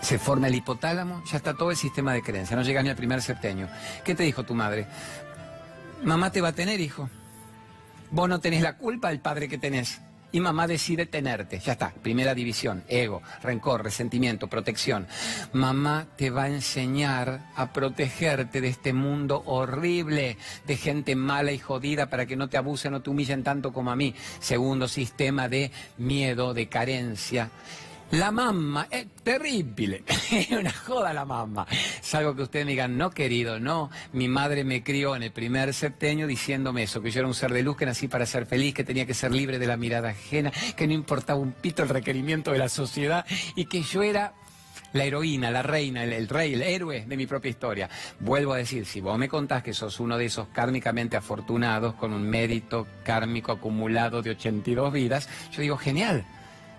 [0.00, 2.96] se forma el hipotálamo, ya está todo el sistema de creencia, no llega ni al
[2.96, 3.68] primer septenio.
[4.04, 4.86] ¿Qué te dijo tu madre?
[6.04, 7.08] Mamá te va a tener, hijo.
[8.10, 10.00] Vos no tenés la culpa del padre que tenés.
[10.32, 11.58] Y mamá decide tenerte.
[11.60, 11.92] Ya está.
[12.02, 12.82] Primera división.
[12.88, 15.06] Ego, rencor, resentimiento, protección.
[15.52, 21.58] Mamá te va a enseñar a protegerte de este mundo horrible, de gente mala y
[21.58, 24.14] jodida para que no te abusen, no te humillen tanto como a mí.
[24.40, 27.50] Segundo sistema de miedo, de carencia.
[28.12, 31.66] La mamá es terrible, es una joda la mamá.
[31.70, 33.90] Es algo que ustedes me digan, no querido, no.
[34.12, 37.52] Mi madre me crió en el primer septenio diciéndome eso, que yo era un ser
[37.52, 40.10] de luz, que nací para ser feliz, que tenía que ser libre de la mirada
[40.10, 43.26] ajena, que no importaba un pito el requerimiento de la sociedad
[43.56, 44.34] y que yo era
[44.92, 47.90] la heroína, la reina, el, el, rey, el héroe de mi propia historia.
[48.20, 52.12] Vuelvo a decir, si vos me contás que sos uno de esos kármicamente afortunados con
[52.12, 56.24] un mérito kármico acumulado de 82 vidas, yo digo, genial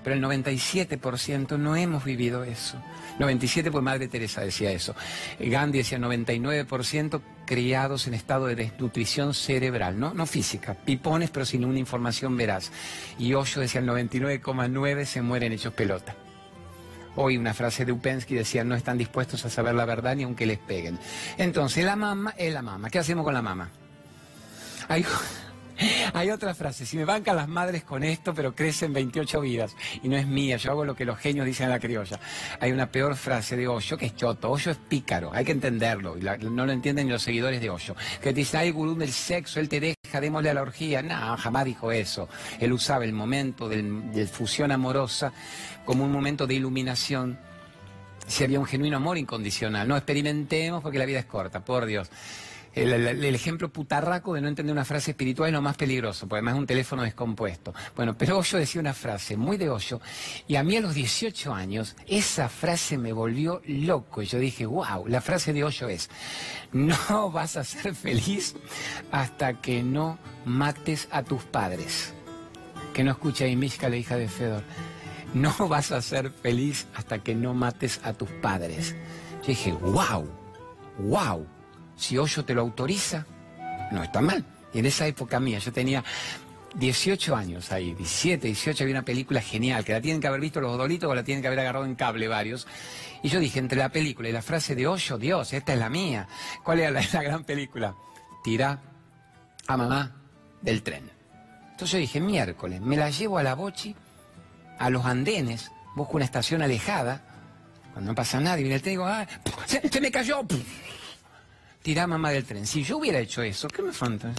[0.07, 2.81] pero el 97% no hemos vivido eso.
[3.19, 4.95] 97, pues Madre Teresa decía eso.
[5.37, 10.13] Gandhi decía 99% criados en estado de desnutrición cerebral, ¿no?
[10.13, 12.71] no física, pipones pero sin una información veraz.
[13.19, 16.15] Y Osho decía el 99,9 se mueren hechos pelota.
[17.17, 20.45] Hoy una frase de Upensky decía, no están dispuestos a saber la verdad ni aunque
[20.45, 20.97] les peguen.
[21.37, 22.89] Entonces, la mamá es la mamá.
[22.89, 23.71] ¿Qué hacemos con la mamá?
[24.87, 25.05] Hay...
[26.13, 29.75] Hay otra frase, si me bancan las madres con esto, pero crecen 28 vidas.
[30.03, 32.19] Y no es mía, yo hago lo que los genios dicen en la criolla.
[32.59, 34.51] Hay una peor frase de Osho que es choto.
[34.51, 36.17] Osho es pícaro, hay que entenderlo.
[36.17, 37.95] Y no lo entienden los seguidores de Osho.
[38.21, 41.01] Que dice, ay, gurú del sexo, él te deja, démosle a la orgía.
[41.01, 42.27] No, jamás dijo eso.
[42.59, 45.31] Él usaba el momento de fusión amorosa
[45.85, 47.39] como un momento de iluminación
[48.27, 49.87] si había un genuino amor incondicional.
[49.87, 52.09] No experimentemos porque la vida es corta, por Dios.
[52.77, 56.53] El, ejemplo putarraco de no entender una frase espiritual es lo más peligroso, porque además
[56.53, 57.73] es un teléfono descompuesto.
[57.95, 59.99] Bueno, pero Hoyo decía una frase muy de Hoyo,
[60.47, 64.21] y a mí a los 18 años esa frase me volvió loco.
[64.21, 66.09] Y yo dije, wow, la frase de Hoyo es,
[66.71, 68.55] no vas a ser feliz
[69.11, 72.13] hasta que no mates a tus padres.
[72.93, 74.63] Que no escucha a Imishka, la hija de Fedor.
[75.33, 78.95] No vas a ser feliz hasta que no mates a tus padres.
[79.41, 80.29] Yo dije, wow,
[80.99, 81.56] wow
[81.97, 83.25] si Hoyo te lo autoriza,
[83.91, 84.45] no está mal.
[84.73, 86.03] Y en esa época mía, yo tenía
[86.75, 90.61] 18 años ahí, 17, 18, había una película genial, que la tienen que haber visto
[90.61, 92.67] los dolitos o la tienen que haber agarrado en cable varios.
[93.23, 95.89] Y yo dije, entre la película y la frase de Hoyo, Dios, esta es la
[95.89, 96.27] mía.
[96.63, 97.95] ¿Cuál era la, la gran película?
[98.43, 98.79] Tira
[99.65, 100.15] a mamá
[100.61, 101.09] del tren.
[101.71, 103.95] Entonces yo dije, miércoles, me la llevo a la bochi,
[104.77, 107.23] a los andenes, busco una estación alejada,
[107.93, 109.25] cuando no pasa nadie, viene el tren y digo, ah,
[109.65, 110.45] se, se me cayó
[111.87, 112.67] tirá mamá del tren.
[112.67, 114.33] Si yo hubiera hecho eso, ¿qué me falta?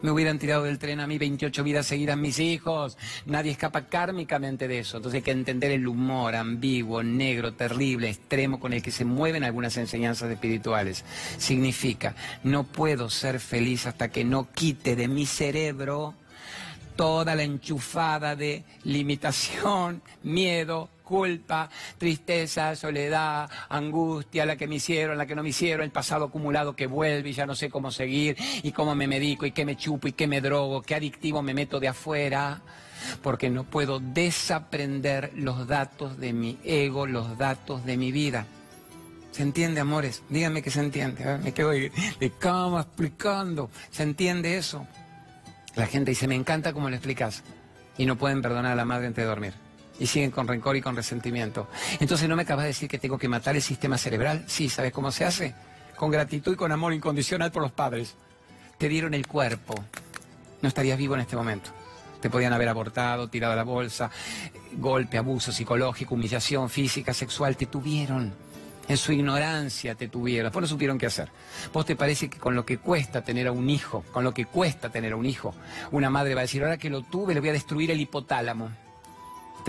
[0.00, 2.96] Me hubieran tirado del tren a mí 28 vidas seguidas mis hijos.
[3.26, 4.98] Nadie escapa kármicamente de eso.
[4.98, 9.42] Entonces hay que entender el humor ambiguo, negro, terrible, extremo con el que se mueven
[9.42, 11.04] algunas enseñanzas espirituales.
[11.36, 12.14] Significa,
[12.44, 16.14] no puedo ser feliz hasta que no quite de mi cerebro
[16.94, 25.24] toda la enchufada de limitación, miedo, culpa, tristeza, soledad, angustia, la que me hicieron, la
[25.24, 28.36] que no me hicieron, el pasado acumulado que vuelve y ya no sé cómo seguir,
[28.62, 31.54] y cómo me medico, y qué me chupo, y qué me drogo, qué adictivo me
[31.54, 32.60] meto de afuera,
[33.22, 38.46] porque no puedo desaprender los datos de mi ego, los datos de mi vida.
[39.30, 40.22] ¿Se entiende, amores?
[40.28, 41.38] Díganme que se entiende.
[41.38, 43.70] Me quedo de, de cama explicando.
[43.90, 44.86] ¿Se entiende eso?
[45.76, 47.44] La gente dice, me encanta cómo lo explicas.
[47.96, 49.67] Y no pueden perdonar a la madre antes de dormir
[49.98, 51.68] y siguen con rencor y con resentimiento.
[52.00, 54.44] Entonces no me acabas de decir que tengo que matar el sistema cerebral.
[54.46, 55.54] Sí, ¿sabes cómo se hace?
[55.96, 58.14] Con gratitud y con amor incondicional por los padres.
[58.78, 59.74] Te dieron el cuerpo.
[60.62, 61.70] No estarías vivo en este momento.
[62.20, 64.10] Te podían haber abortado, tirado a la bolsa,
[64.72, 67.56] golpe, abuso psicológico, humillación física, sexual.
[67.56, 68.32] Te tuvieron.
[68.88, 70.46] En su ignorancia te tuvieron.
[70.46, 71.28] Después no supieron qué hacer.
[71.72, 74.46] ¿Vos te parece que con lo que cuesta tener a un hijo, con lo que
[74.46, 75.54] cuesta tener a un hijo,
[75.90, 78.70] una madre va a decir, ahora que lo tuve, le voy a destruir el hipotálamo?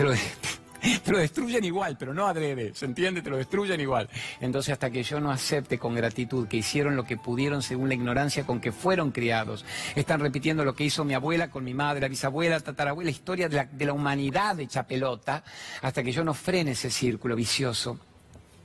[1.04, 3.22] te lo, destruyen igual, pero no adrede, ¿se entiende?
[3.22, 4.08] Te lo destruyen igual.
[4.40, 7.94] Entonces, hasta que yo no acepte con gratitud que hicieron lo que pudieron según la
[7.94, 12.00] ignorancia con que fueron criados, están repitiendo lo que hizo mi abuela con mi madre,
[12.00, 15.44] la bisabuela, tatarabuela, la historia de la, de la humanidad hecha pelota,
[15.82, 17.98] hasta que yo no frene ese círculo vicioso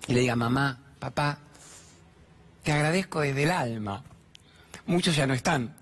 [0.08, 1.40] y le diga, mamá, papá,
[2.64, 4.04] te agradezco desde el alma.
[4.88, 5.76] Muchos ya no están,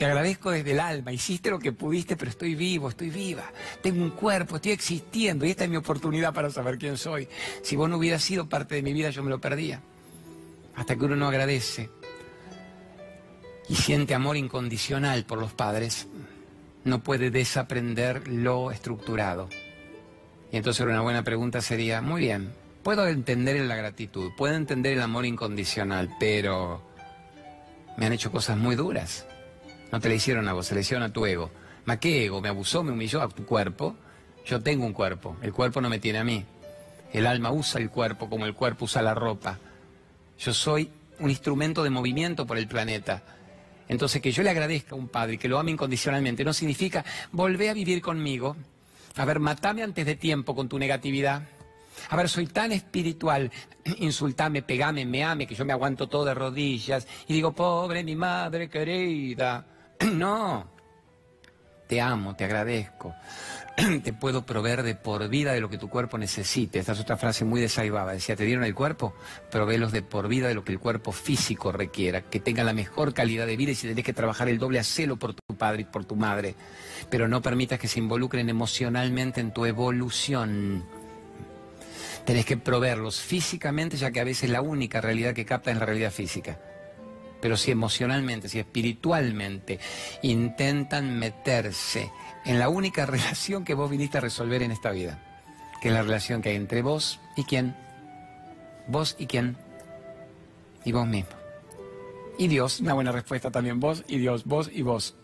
[0.00, 3.44] te agradezco desde el alma, hiciste lo que pudiste, pero estoy vivo, estoy viva,
[3.82, 7.28] tengo un cuerpo, estoy existiendo y esta es mi oportunidad para saber quién soy.
[7.62, 9.82] Si vos no hubieras sido parte de mi vida, yo me lo perdía.
[10.74, 11.90] Hasta que uno no agradece
[13.68, 16.08] y siente amor incondicional por los padres,
[16.82, 19.50] no puede desaprender lo estructurado.
[20.50, 25.02] Y entonces una buena pregunta sería, muy bien, puedo entender la gratitud, puedo entender el
[25.02, 26.88] amor incondicional, pero
[27.98, 29.26] Me han hecho cosas muy duras.
[29.92, 31.50] No te le hicieron a vos, se le hicieron a tu ego.
[31.84, 32.40] ¿Ma qué ego?
[32.40, 33.96] Me abusó, me humilló a tu cuerpo.
[34.46, 36.44] Yo tengo un cuerpo, el cuerpo no me tiene a mí.
[37.12, 39.58] El alma usa el cuerpo como el cuerpo usa la ropa.
[40.38, 43.22] Yo soy un instrumento de movimiento por el planeta.
[43.88, 47.70] Entonces, que yo le agradezca a un padre que lo ame incondicionalmente no significa volver
[47.70, 48.56] a vivir conmigo.
[49.16, 51.42] A ver, matame antes de tiempo con tu negatividad.
[52.08, 53.50] A ver, soy tan espiritual,
[53.98, 58.14] insultame, pegame, me ame, que yo me aguanto todo de rodillas y digo, pobre mi
[58.14, 59.66] madre querida.
[60.12, 60.66] No,
[61.86, 63.14] te amo, te agradezco.
[64.02, 66.78] te puedo proveer de por vida de lo que tu cuerpo necesite.
[66.78, 68.12] Esta es otra frase muy desaibada.
[68.12, 69.14] Decía, te dieron el cuerpo,
[69.50, 73.12] proveelos de por vida de lo que el cuerpo físico requiera, que tenga la mejor
[73.12, 75.84] calidad de vida y si tenés que trabajar el doble, hacelo por tu padre y
[75.84, 76.54] por tu madre.
[77.10, 80.84] Pero no permitas que se involucren emocionalmente en tu evolución.
[82.24, 85.86] Tenés que proveerlos físicamente, ya que a veces la única realidad que capta es la
[85.86, 86.58] realidad física
[87.40, 89.78] pero si emocionalmente, si espiritualmente
[90.22, 92.10] intentan meterse
[92.44, 95.18] en la única relación que vos viniste a resolver en esta vida,
[95.80, 97.74] que es la relación que hay entre vos y quién.
[98.86, 99.56] Vos y quién.
[100.84, 101.30] Y vos mismo.
[102.38, 105.14] Y Dios, una buena respuesta también, vos y Dios, vos y vos.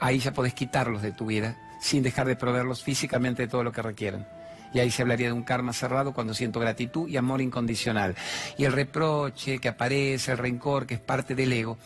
[0.00, 3.72] Ahí ya podés quitarlos de tu vida sin dejar de proveerlos físicamente de todo lo
[3.72, 4.26] que requieren.
[4.72, 8.14] Y ahí se hablaría de un karma cerrado cuando siento gratitud y amor incondicional.
[8.58, 11.78] Y el reproche que aparece, el rencor que es parte del ego,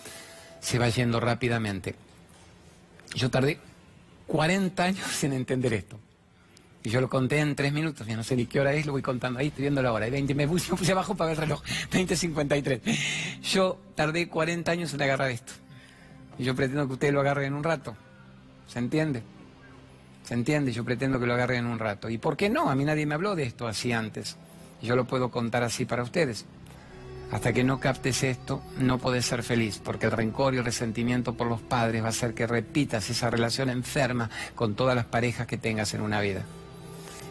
[0.61, 1.95] se va yendo rápidamente.
[3.15, 3.59] Yo tardé
[4.27, 5.99] 40 años en entender esto.
[6.85, 8.93] Y yo lo conté en tres minutos, ya no sé ni qué hora es, lo
[8.93, 10.09] voy contando ahí, estoy viendo la hora.
[10.09, 11.63] Y 20, me puse, puse abajo para ver el reloj,
[11.93, 13.41] 20.53.
[13.43, 15.53] Yo tardé 40 años en agarrar esto.
[16.39, 17.97] Y yo pretendo que ustedes lo agarren en un rato.
[18.67, 19.23] ¿Se entiende?
[20.25, 20.73] ¿Se entiende?
[20.73, 22.09] Yo pretendo que lo agarren en un rato.
[22.09, 22.71] ¿Y por qué no?
[22.71, 24.37] A mí nadie me habló de esto así antes.
[24.81, 26.45] Yo lo puedo contar así para ustedes.
[27.33, 31.33] Hasta que no captes esto, no podés ser feliz, porque el rencor y el resentimiento
[31.33, 35.47] por los padres va a hacer que repitas esa relación enferma con todas las parejas
[35.47, 36.43] que tengas en una vida.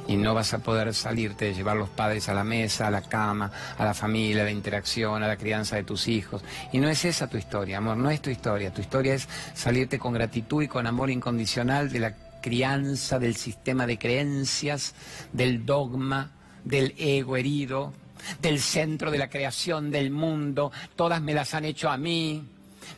[0.08, 3.04] Y no vas a poder salirte de llevar los padres a la mesa, a la
[3.04, 6.44] cama, a la familia, a la interacción, a la crianza de tus hijos.
[6.72, 8.74] Y no es esa tu historia, amor, no es tu historia.
[8.74, 13.88] Tu historia es salirte con gratitud y con amor incondicional de la crianza, del sistema
[13.88, 14.94] de creencias,
[15.32, 16.32] del dogma,
[16.64, 17.94] del ego herido,
[18.42, 22.44] del centro de la creación del mundo, todas me las han hecho a mí,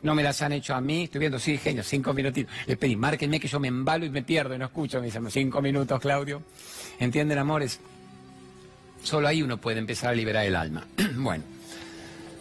[0.02, 2.96] no me las han hecho a mí, estoy viendo, sí, genio, cinco minutitos, les pedí,
[2.96, 6.00] márquenme que yo me embalo y me pierdo y no escucho, me dicen, cinco minutos,
[6.00, 6.42] Claudio,
[7.00, 7.80] ¿entienden, amores?
[9.04, 10.86] Solo ahí uno puede empezar a liberar el alma.
[11.16, 11.44] bueno,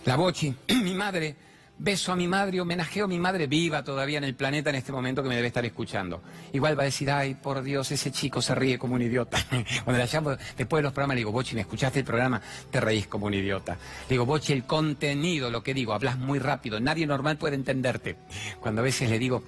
[0.04, 1.34] la Bochi, mi madre,
[1.82, 4.92] beso a mi madre, homenajeo a mi madre viva todavía en el planeta en este
[4.92, 6.22] momento que me debe estar escuchando.
[6.52, 9.38] Igual va a decir, ay, por Dios, ese chico se ríe como un idiota.
[9.84, 12.40] Cuando la llamo después de los programas, le digo, Bochi, ¿me escuchaste el programa?
[12.70, 13.72] Te reís como un idiota.
[13.72, 18.16] Le digo, Bochi, el contenido, lo que digo, hablas muy rápido, nadie normal puede entenderte.
[18.60, 19.42] Cuando a veces le digo,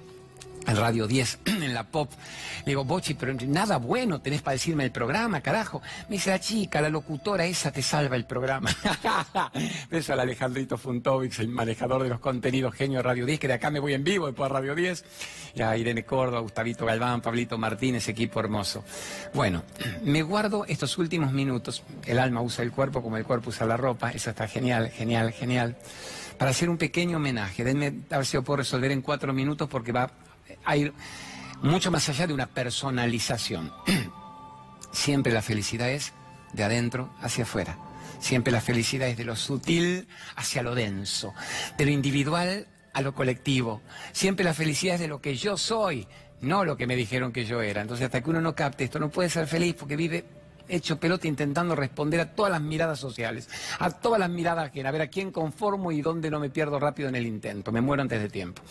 [0.65, 2.11] al Radio 10, en la pop.
[2.59, 5.81] Le digo, Bochi, pero nada bueno tenés para decirme el programa, carajo.
[6.09, 8.69] Me dice la chica, la locutora esa te salva el programa.
[9.89, 13.53] Beso al Alejandrito Funtovic, el manejador de los contenidos genio de Radio 10, que de
[13.53, 15.05] acá me voy en vivo después a Radio 10.
[15.55, 18.83] Y a Irene Córdoba, Gustavito Galván, Pablito Martínez, equipo hermoso.
[19.33, 19.63] Bueno,
[20.03, 21.83] me guardo estos últimos minutos.
[22.05, 24.11] El alma usa el cuerpo como el cuerpo usa la ropa.
[24.11, 25.75] Eso está genial, genial, genial.
[26.37, 27.63] Para hacer un pequeño homenaje.
[27.63, 30.11] Denme a ver si lo puedo resolver en cuatro minutos porque va
[30.63, 30.91] hay
[31.61, 33.71] mucho más allá de una personalización.
[34.91, 36.13] Siempre la felicidad es
[36.53, 37.77] de adentro hacia afuera.
[38.19, 41.33] Siempre la felicidad es de lo sutil hacia lo denso,
[41.77, 43.81] de lo individual a lo colectivo.
[44.13, 46.07] Siempre la felicidad es de lo que yo soy,
[46.41, 47.81] no lo que me dijeron que yo era.
[47.81, 50.25] Entonces, hasta que uno no capte esto, no puede ser feliz porque vive
[50.67, 53.49] hecho pelota intentando responder a todas las miradas sociales,
[53.79, 56.79] a todas las miradas que a ver a quién conformo y dónde no me pierdo
[56.79, 58.61] rápido en el intento, me muero antes de tiempo.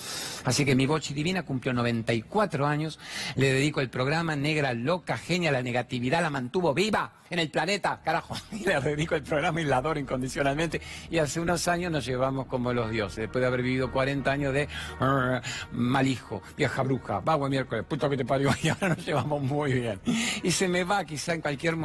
[0.45, 2.99] Así que mi Bochi Divina cumplió 94 años,
[3.37, 8.01] le dedico el programa Negra Loca, Genia, la negatividad la mantuvo viva en el planeta,
[8.05, 10.81] carajo, y le dedico el programa y la adoro incondicionalmente.
[11.11, 14.55] Y hace unos años nos llevamos como los dioses, después de haber vivido 40 años
[14.55, 14.69] de
[15.01, 15.41] uh,
[15.73, 19.73] mal hijo, vieja bruja, vago miércoles, puto que te parió, y ahora nos llevamos muy
[19.73, 20.01] bien.
[20.43, 21.84] Y se me va quizá en cualquier momento,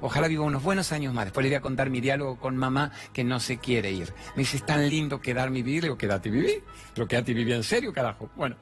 [0.00, 1.26] ojalá viva unos buenos años más.
[1.26, 4.12] Después le voy a contar mi diálogo con mamá que no se quiere ir.
[4.34, 6.64] Me dice, es tan lindo quedarme vivir, le digo, quédate vivir,
[6.94, 8.30] pero quédate vivir en serio, carajo.
[8.36, 8.56] Bueno,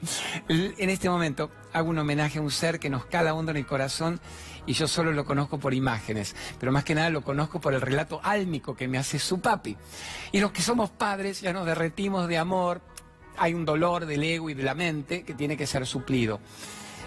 [0.49, 3.67] en este momento hago un homenaje a un ser que nos cala hondo en el
[3.67, 4.21] corazón
[4.67, 7.81] y yo solo lo conozco por imágenes, pero más que nada lo conozco por el
[7.81, 9.77] relato álmico que me hace su papi.
[10.33, 12.81] Y los que somos padres ya nos derretimos de amor,
[13.37, 16.41] hay un dolor del ego y de la mente que tiene que ser suplido.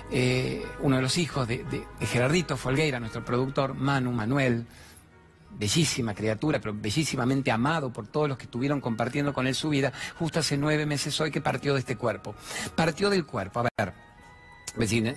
[0.09, 4.65] Eh, uno de los hijos de, de, Gerardito Folgueira, nuestro productor, Manu, Manuel,
[5.57, 9.91] bellísima criatura, pero bellísimamente amado por todos los que estuvieron compartiendo con él su vida,
[10.17, 12.35] justo hace nueve meses hoy que partió de este cuerpo.
[12.75, 14.06] Partió del cuerpo, a ver.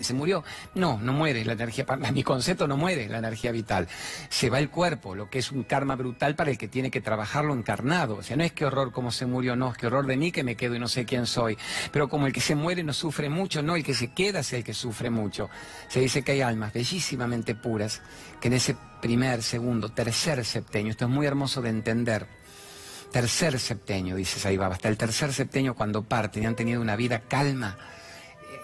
[0.01, 0.45] ¿Se murió?
[0.75, 3.89] No, no muere la energía, mi concepto no muere la energía vital.
[4.29, 7.01] Se va el cuerpo, lo que es un karma brutal para el que tiene que
[7.01, 8.17] trabajarlo encarnado.
[8.17, 10.33] O sea, no es que horror como se murió, no, es que horror de mí
[10.33, 11.59] que me quedo y no sé quién soy.
[11.93, 14.53] Pero como el que se muere no sufre mucho, no, el que se queda es
[14.53, 15.51] el que sufre mucho.
[15.89, 18.01] Se dice que hay almas bellísimamente puras
[18.41, 22.27] que en ese primer, segundo, tercer septenio, esto es muy hermoso de entender,
[23.13, 27.21] tercer septenio, dice Saibaba, hasta el tercer septenio cuando parten y han tenido una vida
[27.21, 27.77] calma,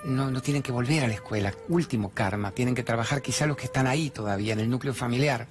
[0.07, 3.57] no, no tienen que volver a la escuela, último karma, tienen que trabajar quizá los
[3.57, 5.47] que están ahí todavía, en el núcleo familiar.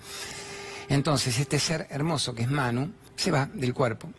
[0.88, 4.10] Entonces, este ser hermoso que es Manu, se va del cuerpo.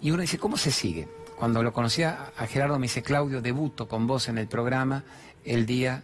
[0.00, 1.08] Y uno dice, ¿cómo se sigue?
[1.36, 5.04] Cuando lo conocía a Gerardo me dice, Claudio, debuto con vos en el programa
[5.44, 6.02] el día,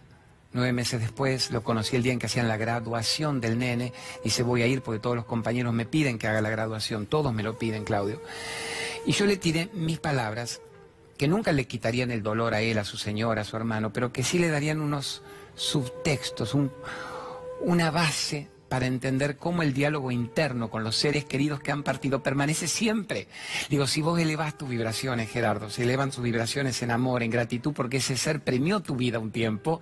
[0.53, 3.93] nueve meses después, lo conocí el día en que hacían la graduación del nene,
[4.23, 7.33] dice, voy a ir porque todos los compañeros me piden que haga la graduación, todos
[7.33, 8.21] me lo piden, Claudio.
[9.05, 10.59] Y yo le tiré mis palabras
[11.17, 14.11] que nunca le quitarían el dolor a él, a su señora, a su hermano, pero
[14.13, 15.23] que sí le darían unos
[15.55, 16.55] subtextos,
[17.61, 22.21] una base para entender cómo el diálogo interno con los seres queridos que han partido
[22.21, 23.27] permanece siempre.
[23.69, 27.73] Digo, si vos elevas tus vibraciones, Gerardo, si elevan tus vibraciones en amor, en gratitud,
[27.73, 29.81] porque ese ser premió tu vida un tiempo,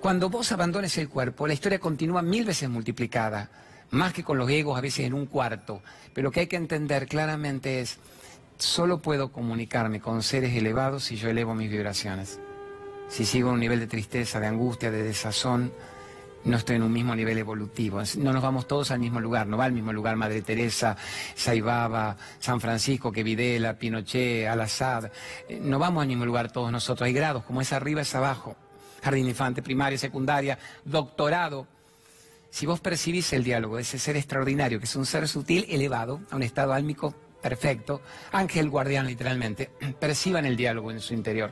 [0.00, 3.50] cuando vos abandones el cuerpo, la historia continúa mil veces multiplicada,
[3.90, 5.82] más que con los egos a veces en un cuarto.
[6.12, 7.98] Pero lo que hay que entender claramente es
[8.62, 12.38] Solo puedo comunicarme con seres elevados si yo elevo mis vibraciones.
[13.08, 15.72] Si sigo un nivel de tristeza, de angustia, de desazón,
[16.44, 18.00] no estoy en un mismo nivel evolutivo.
[18.18, 20.96] No nos vamos todos al mismo lugar, no va al mismo lugar Madre Teresa,
[21.34, 25.10] Saibaba, San Francisco, Quevidela, Pinochet, Al-Assad.
[25.48, 27.08] Eh, no vamos al mismo lugar todos nosotros.
[27.08, 28.54] Hay grados, como es arriba es abajo.
[29.02, 31.66] Jardín infante, primaria, secundaria, doctorado.
[32.48, 36.20] Si vos percibís el diálogo de ese ser extraordinario, que es un ser sutil elevado
[36.30, 37.12] a un estado álmico
[37.42, 39.70] perfecto, ángel guardián literalmente,
[40.00, 41.50] perciban el diálogo en su interior.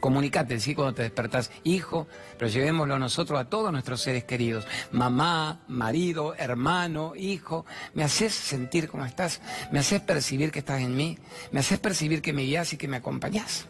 [0.00, 2.06] Comunicate, sí, cuando te despertás, hijo,
[2.38, 8.88] pero llevémoslo nosotros a todos nuestros seres queridos, mamá, marido, hermano, hijo, me haces sentir
[8.88, 9.40] cómo estás,
[9.70, 11.18] me haces percibir que estás en mí,
[11.52, 13.64] me haces percibir que me guías y que me acompañas.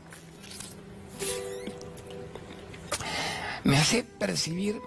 [3.62, 4.80] Me hace percibir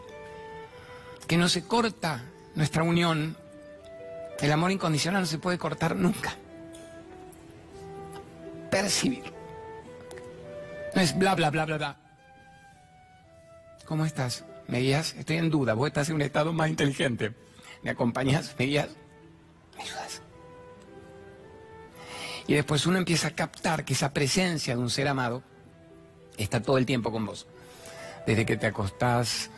[1.27, 3.37] que no se corta nuestra unión
[4.39, 6.35] el amor incondicional no se puede cortar nunca.
[8.69, 9.23] Percibir.
[10.93, 11.97] No es bla, bla, bla, bla, bla.
[13.85, 14.45] ¿Cómo estás?
[14.67, 15.15] ¿Me guías?
[15.15, 15.73] Estoy en duda.
[15.73, 17.33] Vos estás en un estado más inteligente.
[17.83, 18.55] ¿Me acompañas?
[18.59, 18.89] ¿Me guías?
[19.75, 20.21] ¿Me ayudas?
[22.47, 25.43] Y después uno empieza a captar que esa presencia de un ser amado
[26.37, 27.47] está todo el tiempo con vos.
[28.25, 29.49] Desde que te acostás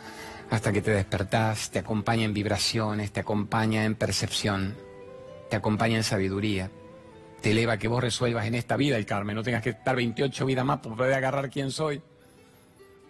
[0.50, 4.76] hasta que te despertás, te acompaña en vibraciones, te acompaña en percepción,
[5.48, 6.70] te acompaña en sabiduría,
[7.40, 10.44] te eleva que vos resuelvas en esta vida el Carmen, no tengas que estar 28
[10.46, 12.02] vidas más para poder agarrar quién soy.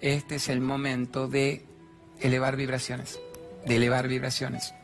[0.01, 1.65] Este es el momento de
[2.21, 3.19] elevar vibraciones,
[3.67, 4.75] de elevar vibraciones.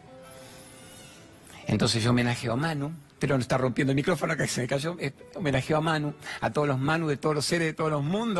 [1.67, 4.97] Entonces yo homenajeo a Manu, pero no está rompiendo el micrófono que se me cayó,
[5.35, 8.35] homenajeo a Manu, a todos los Manu de todos los seres de todos los mundos.